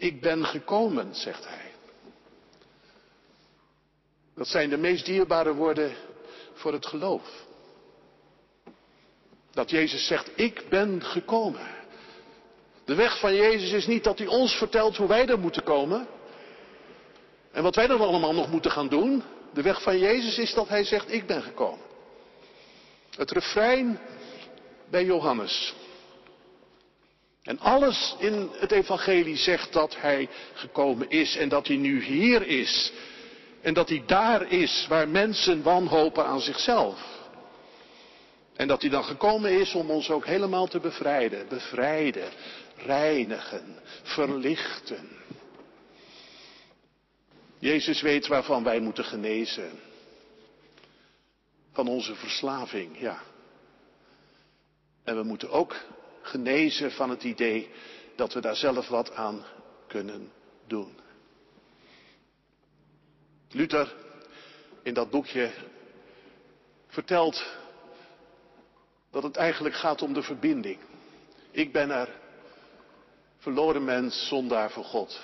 Ik 0.00 0.20
ben 0.20 0.44
gekomen, 0.44 1.14
zegt 1.14 1.46
hij. 1.46 1.70
Dat 4.34 4.46
zijn 4.46 4.70
de 4.70 4.76
meest 4.76 5.04
dierbare 5.04 5.54
woorden 5.54 5.92
voor 6.54 6.72
het 6.72 6.86
geloof. 6.86 7.44
Dat 9.50 9.70
Jezus 9.70 10.06
zegt, 10.06 10.30
ik 10.34 10.64
ben 10.68 11.02
gekomen. 11.02 11.68
De 12.84 12.94
weg 12.94 13.18
van 13.18 13.34
Jezus 13.34 13.72
is 13.72 13.86
niet 13.86 14.04
dat 14.04 14.18
hij 14.18 14.26
ons 14.26 14.52
vertelt 14.54 14.96
hoe 14.96 15.08
wij 15.08 15.26
er 15.26 15.38
moeten 15.38 15.62
komen. 15.62 16.06
En 17.52 17.62
wat 17.62 17.74
wij 17.74 17.86
dan 17.86 18.00
allemaal 18.00 18.34
nog 18.34 18.50
moeten 18.50 18.70
gaan 18.70 18.88
doen. 18.88 19.22
De 19.52 19.62
weg 19.62 19.82
van 19.82 19.98
Jezus 19.98 20.38
is 20.38 20.54
dat 20.54 20.68
hij 20.68 20.84
zegt, 20.84 21.12
ik 21.12 21.26
ben 21.26 21.42
gekomen. 21.42 21.84
Het 23.16 23.30
refrein 23.30 24.00
bij 24.90 25.04
Johannes. 25.04 25.74
En 27.42 27.58
alles 27.58 28.14
in 28.18 28.50
het 28.52 28.72
evangelie 28.72 29.36
zegt 29.36 29.72
dat 29.72 29.96
hij 29.96 30.28
gekomen 30.52 31.10
is 31.10 31.36
en 31.36 31.48
dat 31.48 31.66
hij 31.66 31.76
nu 31.76 32.02
hier 32.02 32.46
is. 32.46 32.92
En 33.62 33.74
dat 33.74 33.88
hij 33.88 34.02
daar 34.06 34.52
is 34.52 34.86
waar 34.88 35.08
mensen 35.08 35.62
wanhopen 35.62 36.24
aan 36.24 36.40
zichzelf. 36.40 37.18
En 38.56 38.68
dat 38.68 38.80
hij 38.80 38.90
dan 38.90 39.04
gekomen 39.04 39.60
is 39.60 39.74
om 39.74 39.90
ons 39.90 40.10
ook 40.10 40.26
helemaal 40.26 40.66
te 40.66 40.80
bevrijden. 40.80 41.48
Bevrijden, 41.48 42.30
reinigen, 42.76 43.78
verlichten. 44.02 45.08
Jezus 47.58 48.00
weet 48.00 48.26
waarvan 48.26 48.64
wij 48.64 48.80
moeten 48.80 49.04
genezen. 49.04 49.70
Van 51.72 51.88
onze 51.88 52.14
verslaving, 52.14 53.00
ja. 53.00 53.22
En 55.04 55.16
we 55.16 55.22
moeten 55.22 55.50
ook 55.50 55.76
genezen 56.22 56.92
van 56.92 57.10
het 57.10 57.24
idee 57.24 57.70
dat 58.16 58.32
we 58.32 58.40
daar 58.40 58.56
zelf 58.56 58.88
wat 58.88 59.14
aan 59.14 59.44
kunnen 59.86 60.32
doen. 60.66 60.98
Luther 63.50 63.94
in 64.82 64.94
dat 64.94 65.10
boekje 65.10 65.50
vertelt 66.86 67.44
dat 69.10 69.22
het 69.22 69.36
eigenlijk 69.36 69.74
gaat 69.74 70.02
om 70.02 70.12
de 70.12 70.22
verbinding. 70.22 70.78
Ik 71.50 71.72
ben 71.72 71.90
er, 71.90 72.08
verloren 73.38 73.84
mens, 73.84 74.28
zondaar 74.28 74.70
voor 74.70 74.84
God. 74.84 75.20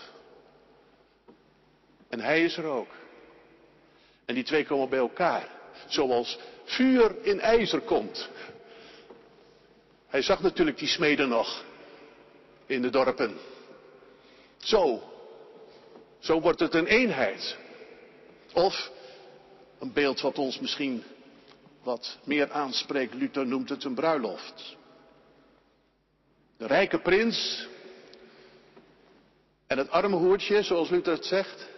En 2.09 2.21
hij 2.21 2.45
is 2.45 2.57
er 2.57 2.65
ook. 2.65 2.89
En 4.25 4.35
die 4.35 4.45
twee 4.45 4.65
komen 4.65 4.89
bij 4.89 4.99
elkaar. 4.99 5.49
Zoals 5.87 6.39
vuur 6.65 7.25
in 7.25 7.41
ijzer 7.41 7.81
komt. 7.81 8.31
Hij 10.07 10.23
zag 10.23 10.43
natuurlijk 10.43 10.79
die 10.79 10.89
smeden 10.89 11.29
nog 11.29 11.65
in 12.67 12.83
de 12.83 12.91
dorpen. 12.91 13.37
Zo. 14.57 15.03
Zo 16.19 16.41
wordt 16.41 16.61
het 16.61 16.75
een 16.75 16.87
eenheid. 16.87 17.57
Of 18.53 18.91
een 19.79 19.93
beeld 19.93 20.21
wat 20.21 20.39
ons 20.39 20.59
misschien 20.61 21.05
wat 21.83 22.19
meer 22.25 22.51
aanspreekt. 22.51 23.15
Luther 23.15 23.47
noemt 23.47 23.69
het 23.69 23.85
een 23.85 23.95
bruiloft. 23.95 24.77
De 26.57 26.67
rijke 26.67 27.01
prins 27.01 27.69
en 29.67 29.79
het 29.79 29.91
arme 29.91 30.17
hoertje, 30.17 30.63
zoals 30.63 30.89
Luther 30.89 31.13
het 31.13 31.25
zegt. 31.25 31.69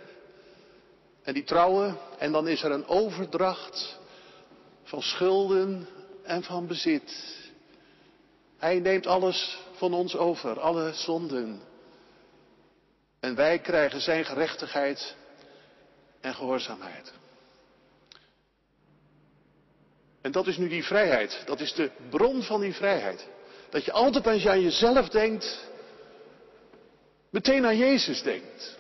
En 1.23 1.35
die 1.35 1.45
trouwen. 1.45 1.99
En 2.19 2.33
dan 2.33 2.49
is 2.49 2.63
er 2.63 2.71
een 2.71 2.87
overdracht 2.87 3.99
van 4.83 5.03
schulden 5.03 5.89
en 6.23 6.43
van 6.43 6.67
bezit. 6.67 7.37
Hij 8.59 8.79
neemt 8.79 9.07
alles 9.07 9.59
van 9.73 9.95
ons 9.95 10.17
over, 10.17 10.61
alle 10.61 10.93
zonden. 10.95 11.61
En 13.21 13.35
wij 13.35 13.59
krijgen 13.59 14.01
zijn 14.01 14.25
gerechtigheid 14.25 15.15
en 16.21 16.35
gehoorzaamheid. 16.35 17.13
En 20.21 20.33
dat 20.33 20.47
is 20.47 20.57
nu 20.57 20.69
die 20.69 20.85
vrijheid. 20.85 21.43
Dat 21.47 21.61
is 21.61 21.73
de 21.73 21.91
bron 22.11 22.43
van 22.43 22.61
die 22.61 22.75
vrijheid. 22.75 23.27
Dat 23.71 23.85
je 23.85 23.93
altijd 23.93 24.27
als 24.27 24.43
je 24.43 24.51
aan 24.51 24.61
jezelf 24.61 25.09
denkt, 25.09 25.69
meteen 27.31 27.67
aan 27.67 27.77
Jezus 27.77 28.23
denkt. 28.23 28.77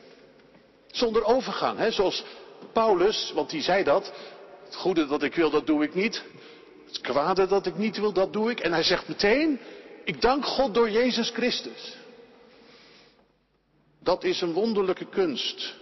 Zonder 0.86 1.24
overgang, 1.24 1.78
hè? 1.78 1.90
zoals 1.90 2.24
Paulus, 2.72 3.32
want 3.34 3.50
die 3.50 3.62
zei 3.62 3.84
dat. 3.84 4.12
Het 4.64 4.74
goede 4.74 5.06
dat 5.06 5.22
ik 5.22 5.34
wil, 5.34 5.50
dat 5.50 5.66
doe 5.66 5.82
ik 5.82 5.94
niet. 5.94 6.22
Het 6.88 7.00
kwade 7.00 7.46
dat 7.46 7.66
ik 7.66 7.76
niet 7.76 7.98
wil, 7.98 8.12
dat 8.12 8.32
doe 8.32 8.50
ik. 8.50 8.60
En 8.60 8.72
hij 8.72 8.82
zegt 8.82 9.08
meteen, 9.08 9.60
ik 10.04 10.20
dank 10.20 10.44
God 10.44 10.74
door 10.74 10.90
Jezus 10.90 11.30
Christus. 11.30 11.96
Dat 14.02 14.24
is 14.24 14.40
een 14.40 14.52
wonderlijke 14.52 15.08
kunst. 15.08 15.74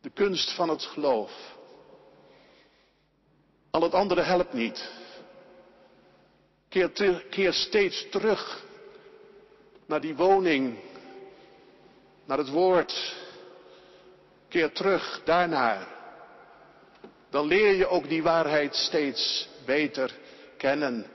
De 0.00 0.10
kunst 0.10 0.52
van 0.52 0.68
het 0.68 0.82
geloof. 0.82 1.32
Al 3.70 3.82
het 3.82 3.94
andere 3.94 4.20
helpt 4.20 4.52
niet. 4.52 4.90
Keer, 6.68 6.90
keer 7.30 7.52
steeds 7.52 8.06
terug 8.10 8.64
naar 9.86 10.00
die 10.00 10.16
woning, 10.16 10.78
naar 12.24 12.38
het 12.38 12.48
woord. 12.48 13.16
Keer 14.48 14.72
terug 14.72 15.22
daarnaar. 15.24 15.99
Dan 17.30 17.46
leer 17.46 17.74
je 17.74 17.86
ook 17.86 18.08
die 18.08 18.22
waarheid 18.22 18.74
steeds 18.74 19.48
beter 19.64 20.10
kennen 20.56 21.06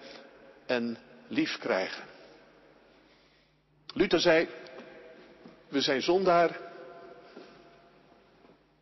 en 0.66 0.98
lief 1.28 1.58
krijgen. 1.58 2.04
Luther 3.94 4.20
zei, 4.20 4.48
we 5.68 5.82
zijn 5.82 6.02
zondaar, 6.02 6.60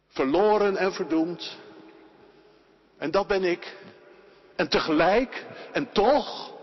verloren 0.08 0.78
en 0.78 0.94
verdoemd. 0.94 1.58
En 2.98 3.12
dat 3.12 3.28
ben 3.28 3.44
ik. 3.44 3.76
En 4.56 4.70
tegelijk, 4.70 5.46
en 5.72 5.92
toch, 5.92 6.54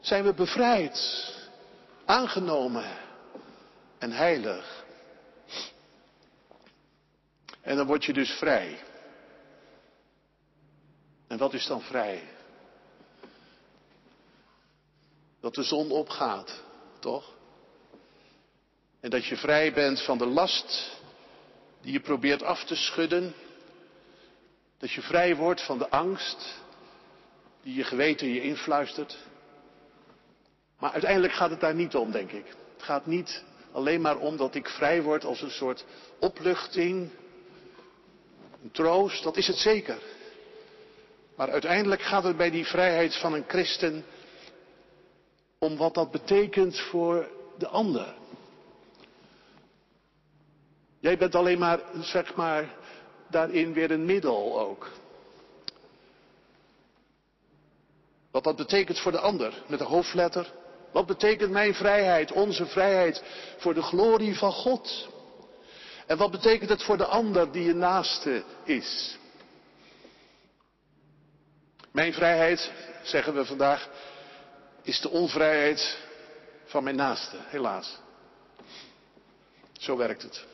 zijn 0.00 0.24
we 0.24 0.34
bevrijd, 0.34 1.28
aangenomen 2.04 2.84
en 3.98 4.10
heilig. 4.12 4.84
En 7.60 7.76
dan 7.76 7.86
word 7.86 8.04
je 8.04 8.12
dus 8.12 8.30
vrij. 8.30 8.78
En 11.32 11.38
wat 11.38 11.52
is 11.54 11.66
dan 11.66 11.82
vrij? 11.82 12.22
Dat 15.40 15.54
de 15.54 15.62
zon 15.62 15.90
opgaat, 15.90 16.62
toch? 16.98 17.34
En 19.00 19.10
dat 19.10 19.24
je 19.24 19.36
vrij 19.36 19.72
bent 19.72 20.00
van 20.00 20.18
de 20.18 20.26
last 20.26 20.90
die 21.80 21.92
je 21.92 22.00
probeert 22.00 22.42
af 22.42 22.64
te 22.64 22.74
schudden. 22.74 23.34
Dat 24.78 24.90
je 24.90 25.02
vrij 25.02 25.36
wordt 25.36 25.62
van 25.62 25.78
de 25.78 25.88
angst 25.88 26.54
die 27.62 27.74
je 27.74 27.84
geweten 27.84 28.28
je 28.28 28.42
influistert. 28.42 29.18
Maar 30.78 30.92
uiteindelijk 30.92 31.32
gaat 31.32 31.50
het 31.50 31.60
daar 31.60 31.74
niet 31.74 31.94
om, 31.94 32.10
denk 32.10 32.30
ik. 32.32 32.46
Het 32.46 32.82
gaat 32.82 33.06
niet 33.06 33.44
alleen 33.72 34.00
maar 34.00 34.16
om 34.16 34.36
dat 34.36 34.54
ik 34.54 34.68
vrij 34.68 35.02
word 35.02 35.24
als 35.24 35.40
een 35.40 35.50
soort 35.50 35.84
opluchting, 36.18 37.10
een 38.62 38.70
troost, 38.70 39.22
dat 39.22 39.36
is 39.36 39.46
het 39.46 39.58
zeker. 39.58 40.20
Maar 41.36 41.50
uiteindelijk 41.50 42.02
gaat 42.02 42.24
het 42.24 42.36
bij 42.36 42.50
die 42.50 42.66
vrijheid 42.66 43.16
van 43.16 43.32
een 43.32 43.44
christen 43.48 44.04
om 45.58 45.76
wat 45.76 45.94
dat 45.94 46.10
betekent 46.10 46.80
voor 46.80 47.28
de 47.58 47.68
ander. 47.68 48.14
Jij 51.00 51.18
bent 51.18 51.34
alleen 51.34 51.58
maar, 51.58 51.80
zeg 52.00 52.34
maar, 52.34 52.74
daarin 53.30 53.72
weer 53.72 53.90
een 53.90 54.04
middel 54.04 54.60
ook. 54.60 54.90
Wat 58.30 58.44
dat 58.44 58.56
betekent 58.56 59.00
voor 59.00 59.12
de 59.12 59.18
ander, 59.18 59.62
met 59.66 59.80
een 59.80 59.86
hoofdletter. 59.86 60.52
Wat 60.92 61.06
betekent 61.06 61.50
mijn 61.50 61.74
vrijheid, 61.74 62.32
onze 62.32 62.66
vrijheid, 62.66 63.22
voor 63.58 63.74
de 63.74 63.82
glorie 63.82 64.38
van 64.38 64.52
God? 64.52 65.08
En 66.06 66.16
wat 66.16 66.30
betekent 66.30 66.70
het 66.70 66.82
voor 66.82 66.96
de 66.96 67.06
ander 67.06 67.52
die 67.52 67.64
je 67.64 67.74
naaste 67.74 68.42
is? 68.64 69.18
Mijn 71.92 72.12
vrijheid, 72.12 72.72
zeggen 73.02 73.34
we 73.34 73.44
vandaag, 73.44 73.88
is 74.82 75.00
de 75.00 75.08
onvrijheid 75.08 75.98
van 76.64 76.84
mijn 76.84 76.96
naaste, 76.96 77.36
helaas. 77.40 77.98
Zo 79.72 79.96
werkt 79.96 80.22
het. 80.22 80.46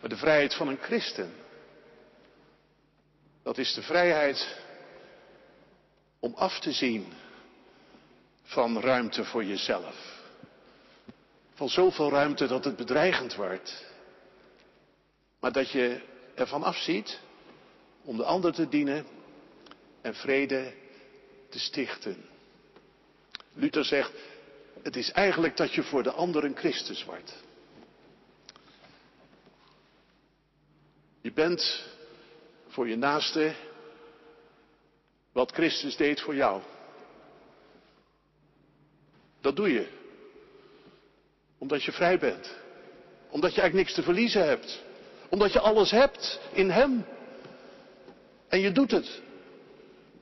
Maar 0.00 0.08
de 0.08 0.16
vrijheid 0.16 0.54
van 0.54 0.68
een 0.68 0.78
christen, 0.80 1.34
dat 3.42 3.58
is 3.58 3.74
de 3.74 3.82
vrijheid 3.82 4.56
om 6.20 6.34
af 6.34 6.60
te 6.60 6.72
zien 6.72 7.12
van 8.42 8.80
ruimte 8.80 9.24
voor 9.24 9.44
jezelf. 9.44 10.20
Van 11.54 11.68
zoveel 11.68 12.10
ruimte 12.10 12.46
dat 12.46 12.64
het 12.64 12.76
bedreigend 12.76 13.34
wordt. 13.34 13.84
Maar 15.40 15.52
dat 15.52 15.70
je 15.70 16.00
ervan 16.34 16.62
afziet 16.62 17.18
om 18.02 18.16
de 18.16 18.24
ander 18.24 18.52
te 18.52 18.68
dienen 18.68 19.06
en 20.02 20.14
vrede 20.14 20.72
te 21.48 21.58
stichten. 21.58 22.24
Luther 23.52 23.84
zegt, 23.84 24.12
het 24.82 24.96
is 24.96 25.10
eigenlijk 25.10 25.56
dat 25.56 25.72
je 25.72 25.82
voor 25.82 26.02
de 26.02 26.12
ander 26.12 26.44
een 26.44 26.56
Christus 26.56 27.04
wordt. 27.04 27.34
Je 31.20 31.32
bent 31.32 31.84
voor 32.68 32.88
je 32.88 32.96
naaste 32.96 33.54
wat 35.32 35.52
Christus 35.52 35.96
deed 35.96 36.20
voor 36.20 36.34
jou. 36.34 36.62
Dat 39.40 39.56
doe 39.56 39.72
je. 39.72 39.86
Omdat 41.58 41.82
je 41.82 41.92
vrij 41.92 42.18
bent. 42.18 42.54
Omdat 43.30 43.54
je 43.54 43.60
eigenlijk 43.60 43.74
niks 43.74 43.94
te 43.94 44.02
verliezen 44.02 44.46
hebt. 44.46 44.82
Omdat 45.28 45.52
je 45.52 45.60
alles 45.60 45.90
hebt 45.90 46.40
in 46.52 46.70
Hem. 46.70 47.04
En 48.48 48.60
je 48.60 48.72
doet 48.72 48.90
het. 48.90 49.22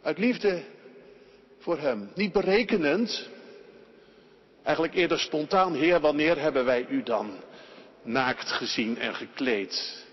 Uit 0.02 0.18
liefde 0.18 0.62
voor 1.58 1.78
Hem. 1.78 2.10
Niet 2.14 2.32
berekenend. 2.32 3.28
Eigenlijk 4.62 4.94
eerder 4.94 5.18
spontaan. 5.18 5.74
Heer, 5.74 6.00
wanneer 6.00 6.38
hebben 6.40 6.64
wij 6.64 6.86
U 6.88 7.02
dan 7.02 7.40
naakt 8.02 8.50
gezien 8.50 8.98
en 8.98 9.14
gekleed? 9.14 10.04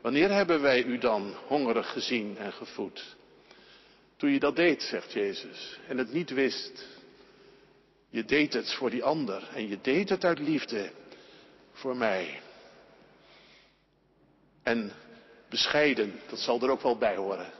Wanneer 0.00 0.30
hebben 0.30 0.60
wij 0.60 0.84
U 0.84 0.98
dan 0.98 1.34
hongerig 1.46 1.92
gezien 1.92 2.36
en 2.38 2.52
gevoed? 2.52 3.16
Toen 4.16 4.30
je 4.30 4.38
dat 4.38 4.56
deed, 4.56 4.82
zegt 4.82 5.12
Jezus, 5.12 5.78
en 5.88 5.98
het 5.98 6.12
niet 6.12 6.30
wist. 6.30 6.86
Je 8.10 8.24
deed 8.24 8.52
het 8.52 8.72
voor 8.72 8.90
die 8.90 9.04
ander 9.04 9.48
en 9.54 9.68
je 9.68 9.78
deed 9.80 10.08
het 10.08 10.24
uit 10.24 10.38
liefde 10.38 10.90
voor 11.72 11.96
mij. 11.96 12.40
En 14.62 14.92
bescheiden, 15.48 16.20
dat 16.28 16.38
zal 16.38 16.62
er 16.62 16.70
ook 16.70 16.82
wel 16.82 16.98
bij 16.98 17.16
horen. 17.16 17.52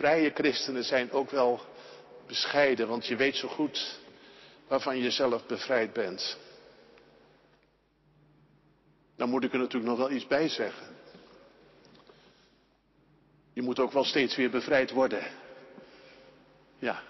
Vrije 0.00 0.30
christenen 0.34 0.84
zijn 0.84 1.12
ook 1.12 1.30
wel 1.30 1.60
bescheiden, 2.26 2.88
want 2.88 3.06
je 3.06 3.16
weet 3.16 3.36
zo 3.36 3.48
goed 3.48 3.98
waarvan 4.68 4.98
je 4.98 5.10
zelf 5.10 5.46
bevrijd 5.46 5.92
bent. 5.92 6.36
Dan 9.16 9.28
moet 9.28 9.44
ik 9.44 9.52
er 9.52 9.58
natuurlijk 9.58 9.90
nog 9.90 9.98
wel 9.98 10.10
iets 10.10 10.26
bij 10.26 10.48
zeggen. 10.48 10.96
Je 13.52 13.62
moet 13.62 13.78
ook 13.78 13.92
wel 13.92 14.04
steeds 14.04 14.36
weer 14.36 14.50
bevrijd 14.50 14.90
worden. 14.90 15.24
Ja. 16.78 17.02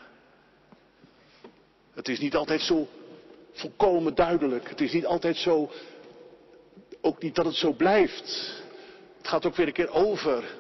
Het 1.95 2.09
is 2.09 2.19
niet 2.19 2.35
altijd 2.35 2.61
zo 2.61 2.89
volkomen 3.53 4.15
duidelijk. 4.15 4.69
Het 4.69 4.81
is 4.81 4.93
niet 4.93 5.07
altijd 5.07 5.37
zo, 5.37 5.71
ook 7.01 7.23
niet 7.23 7.35
dat 7.35 7.45
het 7.45 7.55
zo 7.55 7.73
blijft. 7.73 8.55
Het 9.17 9.29
gaat 9.29 9.47
ook 9.47 9.57
weer 9.57 9.67
een 9.67 9.73
keer 9.73 9.91
over. 9.91 10.60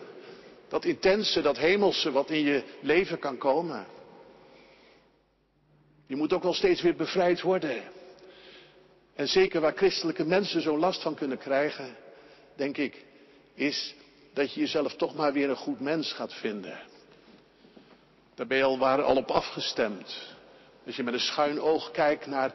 Dat 0.71 0.85
intense, 0.85 1.43
dat 1.43 1.59
hemelse 1.59 2.13
wat 2.13 2.31
in 2.31 2.41
je 2.43 2.63
leven 2.81 3.19
kan 3.19 3.39
komen. 3.39 3.87
Je 6.07 6.17
moet 6.17 6.33
ook 6.33 6.43
wel 6.43 6.55
steeds 6.55 6.83
weer 6.83 6.97
bevrijd 6.97 7.41
worden. 7.41 7.83
En 9.15 9.29
zeker 9.29 9.61
waar 9.61 9.77
christelijke 9.77 10.25
mensen 10.25 10.63
zo 10.63 10.79
last 10.79 11.03
van 11.03 11.15
kunnen 11.15 11.39
krijgen, 11.39 11.97
denk 12.57 12.77
ik, 12.77 13.05
is 13.55 13.95
dat 14.33 14.55
je 14.55 14.61
jezelf 14.61 14.95
toch 14.95 15.15
maar 15.15 15.33
weer 15.33 15.51
een 15.51 15.57
goed 15.57 15.81
mens 15.81 16.13
gaat 16.13 16.35
vinden. 16.35 16.81
Daar 18.35 18.47
ben 18.47 18.57
je 18.57 18.65
al, 18.65 18.79
waren 18.79 19.05
al 19.05 19.17
op 19.17 19.31
afgestemd. 19.31 20.35
Als 20.87 20.97
je 20.97 21.03
met 21.03 21.15
een 21.15 21.21
schuin 21.21 21.61
oog 21.61 21.91
kijkt 21.91 22.27
naar 22.27 22.55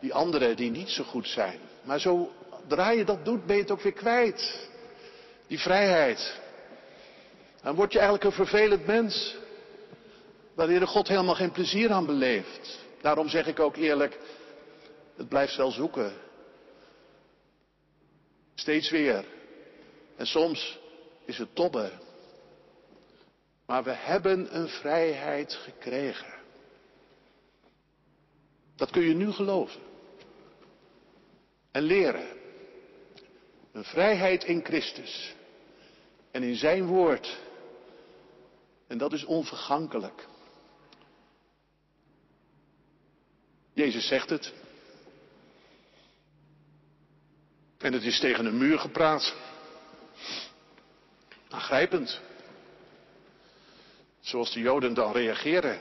die 0.00 0.14
anderen 0.14 0.56
die 0.56 0.70
niet 0.70 0.90
zo 0.90 1.04
goed 1.04 1.28
zijn. 1.28 1.58
Maar 1.82 2.00
zo 2.00 2.32
zodra 2.68 2.90
je 2.90 3.04
dat 3.04 3.24
doet, 3.24 3.46
ben 3.46 3.56
je 3.56 3.62
het 3.62 3.70
ook 3.70 3.80
weer 3.80 3.92
kwijt. 3.92 4.68
Die 5.46 5.58
vrijheid. 5.58 6.40
Dan 7.62 7.74
word 7.74 7.92
je 7.92 7.98
eigenlijk 7.98 8.28
een 8.28 8.46
vervelend 8.46 8.86
mens. 8.86 9.36
Waar 10.54 10.66
de 10.66 10.86
God 10.86 11.08
helemaal 11.08 11.34
geen 11.34 11.52
plezier 11.52 11.90
aan 11.90 12.06
beleeft. 12.06 12.78
Daarom 13.00 13.28
zeg 13.28 13.46
ik 13.46 13.60
ook 13.60 13.76
eerlijk, 13.76 14.18
het 15.16 15.28
blijft 15.28 15.56
wel 15.56 15.70
zoeken. 15.70 16.12
Steeds 18.54 18.90
weer. 18.90 19.24
En 20.16 20.26
soms 20.26 20.78
is 21.24 21.38
het 21.38 21.54
tobben. 21.54 21.90
Maar 23.66 23.84
we 23.84 23.92
hebben 23.92 24.56
een 24.56 24.68
vrijheid 24.68 25.54
gekregen. 25.54 26.34
Dat 28.76 28.90
kun 28.90 29.02
je 29.02 29.14
nu 29.14 29.32
geloven. 29.32 29.80
En 31.70 31.82
leren. 31.82 32.28
Een 33.72 33.84
vrijheid 33.84 34.44
in 34.44 34.64
Christus. 34.64 35.34
En 36.30 36.42
in 36.42 36.56
zijn 36.56 36.86
woord. 36.86 37.38
En 38.88 38.98
dat 38.98 39.12
is 39.12 39.24
onvergankelijk. 39.24 40.26
Jezus 43.72 44.06
zegt 44.06 44.30
het. 44.30 44.52
En 47.78 47.92
het 47.92 48.02
is 48.02 48.20
tegen 48.20 48.46
een 48.46 48.58
muur 48.58 48.78
gepraat. 48.78 49.34
Aangrijpend. 51.48 52.20
Zoals 54.20 54.52
de 54.52 54.60
Joden 54.60 54.94
dan 54.94 55.12
reageren. 55.12 55.78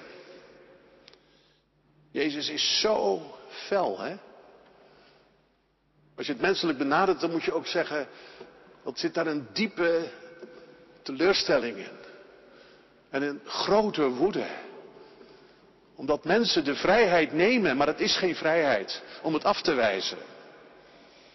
Jezus 2.11 2.49
is 2.49 2.79
zo 2.79 3.31
fel, 3.47 3.99
hè? 3.99 4.15
Als 6.15 6.25
je 6.25 6.31
het 6.31 6.41
menselijk 6.41 6.77
benadert, 6.77 7.19
dan 7.19 7.31
moet 7.31 7.43
je 7.43 7.53
ook 7.53 7.67
zeggen, 7.67 8.07
wat 8.83 8.99
zit 8.99 9.13
daar 9.13 9.27
een 9.27 9.47
diepe 9.53 10.11
teleurstelling 11.01 11.77
in. 11.77 12.06
En 13.09 13.21
een 13.21 13.41
grote 13.45 14.09
woede. 14.09 14.47
Omdat 15.95 16.23
mensen 16.23 16.63
de 16.63 16.75
vrijheid 16.75 17.33
nemen, 17.33 17.77
maar 17.77 17.87
het 17.87 17.99
is 17.99 18.17
geen 18.17 18.35
vrijheid 18.35 19.03
om 19.21 19.33
het 19.33 19.43
af 19.43 19.61
te 19.61 19.73
wijzen. 19.73 20.17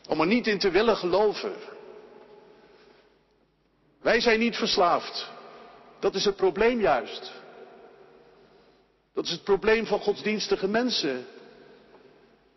Om 0.08 0.20
er 0.20 0.26
niet 0.26 0.46
in 0.46 0.58
te 0.58 0.70
willen 0.70 0.96
geloven. 0.96 1.54
Wij 4.00 4.20
zijn 4.20 4.38
niet 4.38 4.56
verslaafd. 4.56 5.30
Dat 6.00 6.14
is 6.14 6.24
het 6.24 6.36
probleem 6.36 6.80
juist. 6.80 7.32
Dat 9.14 9.24
is 9.24 9.30
het 9.30 9.44
probleem 9.44 9.86
van 9.86 9.98
godsdienstige 9.98 10.68
mensen. 10.68 11.26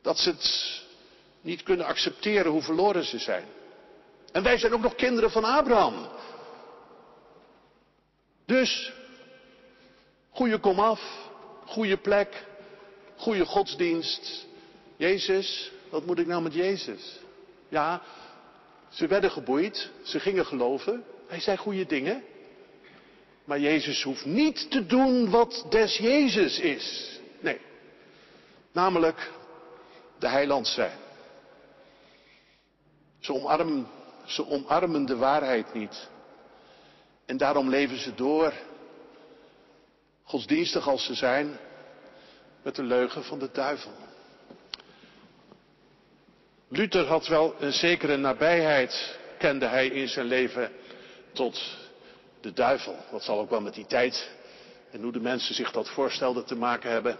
Dat 0.02 0.18
ze 0.18 0.30
het 0.30 0.84
niet 1.42 1.64
kunnen 1.64 1.86
accepteren 1.86 2.52
hoe 2.52 2.62
verloren 2.62 3.04
ze 3.04 3.20
zijn. 3.20 3.46
En 4.32 4.44
wij 4.44 4.58
zijn 4.58 4.74
ook 4.74 4.82
nog 4.82 4.96
kinderen 4.96 5.32
van 5.32 5.44
Abraham. 5.44 6.08
Dus, 8.46 8.94
goede 10.36 10.60
komaf, 10.60 11.02
goede 11.66 11.98
plek, 11.98 12.46
goede 13.16 13.46
godsdienst. 13.46 14.46
Jezus, 14.98 15.72
wat 15.90 16.06
moet 16.06 16.20
ik 16.20 16.28
nou 16.28 16.42
met 16.42 16.54
Jezus? 16.54 17.20
Ja, 17.70 18.02
ze 18.90 19.08
werden 19.08 19.32
geboeid, 19.32 19.92
ze 20.04 20.20
gingen 20.20 20.46
geloven, 20.46 21.04
hij 21.28 21.40
zei 21.40 21.58
goede 21.58 21.86
dingen. 21.86 22.24
Maar 23.46 23.60
Jezus 23.60 24.04
hoeft 24.04 24.26
niet 24.26 24.72
te 24.72 24.86
doen 24.86 25.30
wat 25.30 25.66
des 25.70 25.98
Jezus 25.98 26.60
is. 26.60 27.20
Nee. 27.40 27.60
Namelijk 28.72 29.32
de 30.20 30.28
heiland 30.28 30.68
zijn. 30.68 30.98
Ze 33.20 33.34
omarmen, 33.34 33.88
ze 34.26 34.48
omarmen 34.48 35.06
de 35.06 35.16
waarheid 35.16 35.74
niet. 35.74 36.10
En 37.26 37.38
daarom 37.38 37.70
leven 37.70 38.00
ze 38.00 38.16
door, 38.16 38.54
godsdienstig 40.26 40.88
als 40.88 41.06
ze 41.06 41.14
zijn, 41.14 41.58
met 42.64 42.76
de 42.76 42.84
leugen 42.84 43.24
van 43.24 43.40
de 43.40 43.50
duivel. 43.52 43.92
Luther 46.68 47.06
had 47.06 47.28
wel 47.28 47.56
een 47.60 47.74
zekere 47.74 48.18
nabijheid, 48.18 49.18
kende 49.38 49.66
hij 49.66 49.88
in 49.88 50.08
zijn 50.08 50.26
leven, 50.26 50.72
tot 51.34 51.78
de 52.42 52.54
duivel. 52.54 52.96
Dat 53.12 53.24
zal 53.24 53.40
ook 53.40 53.50
wel 53.50 53.62
met 53.62 53.74
die 53.74 53.86
tijd 53.86 54.30
en 54.92 55.02
hoe 55.02 55.12
de 55.12 55.20
mensen 55.20 55.56
zich 55.56 55.72
dat 55.72 55.90
voorstelden 55.90 56.46
te 56.46 56.56
maken 56.56 56.92
hebben. 56.92 57.18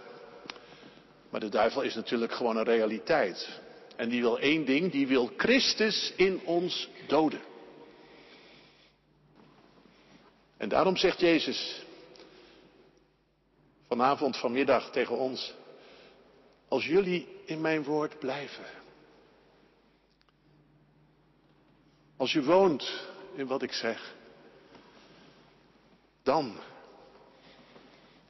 Maar 1.30 1.40
de 1.40 1.48
duivel 1.48 1.82
is 1.82 1.94
natuurlijk 1.94 2.32
gewoon 2.32 2.56
een 2.56 2.64
realiteit. 2.64 3.60
En 3.96 4.08
die 4.08 4.20
wil 4.20 4.38
één 4.38 4.64
ding, 4.64 4.92
die 4.92 5.06
wil 5.06 5.30
Christus 5.36 6.12
in 6.16 6.40
ons 6.44 6.88
doden. 7.06 7.40
En 10.56 10.68
daarom 10.68 10.96
zegt 10.96 11.20
Jezus 11.20 11.85
vanavond, 13.96 14.36
vanmiddag 14.36 14.90
tegen 14.90 15.16
ons, 15.16 15.54
als 16.68 16.84
jullie 16.84 17.28
in 17.44 17.60
mijn 17.60 17.84
woord 17.84 18.18
blijven, 18.18 18.64
als 22.16 22.32
je 22.32 22.42
woont 22.42 23.04
in 23.34 23.46
wat 23.46 23.62
ik 23.62 23.72
zeg, 23.72 24.14
dan, 26.22 26.56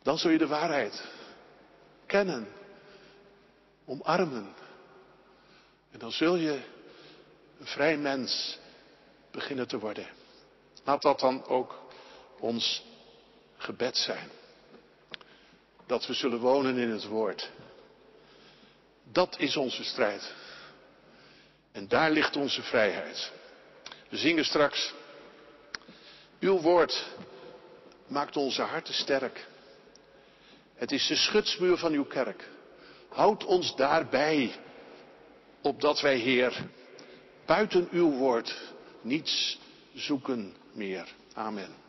dan 0.03 0.19
zul 0.19 0.31
je 0.31 0.39
de 0.39 0.47
waarheid 0.47 1.05
kennen, 2.07 2.49
omarmen. 3.85 4.55
En 5.91 5.99
dan 5.99 6.13
zul 6.13 6.37
je 6.37 6.61
een 7.59 7.67
vrij 7.67 7.97
mens 7.97 8.59
beginnen 9.31 9.69
te 9.69 9.79
worden. 9.79 10.09
Laat 10.85 11.03
dat 11.03 11.21
dan 11.21 11.47
ook 11.47 11.81
ons 12.39 12.85
gebed 13.57 13.97
zijn. 13.97 14.31
Dat 15.87 16.07
we 16.07 16.15
zullen 16.15 16.39
wonen 16.39 16.79
in 16.79 16.91
het 16.91 17.07
woord. 17.07 17.51
Dat 19.13 19.39
is 19.39 19.57
onze 19.57 19.85
strijd. 19.85 20.35
En 21.73 21.89
daar 21.89 22.11
ligt 22.11 22.37
onze 22.37 22.63
vrijheid. 22.63 23.33
We 24.09 24.17
zingen 24.17 24.45
straks. 24.45 24.95
Uw 26.41 26.61
woord 26.61 27.07
maakt 28.07 28.37
onze 28.37 28.63
harten 28.63 28.95
sterk. 28.95 29.47
Het 30.75 30.93
is 30.93 31.07
de 31.07 31.17
schutsmuur 31.17 31.77
van 31.77 31.93
uw 31.93 32.05
kerk. 32.05 32.49
Houd 33.09 33.45
ons 33.45 33.77
daarbij, 33.77 34.55
opdat 35.63 36.01
wij, 36.01 36.17
Heer, 36.17 36.67
buiten 37.47 37.89
uw 37.91 38.11
woord 38.11 38.61
niets 39.01 39.59
zoeken 39.95 40.55
meer. 40.73 41.15
Amen. 41.33 41.86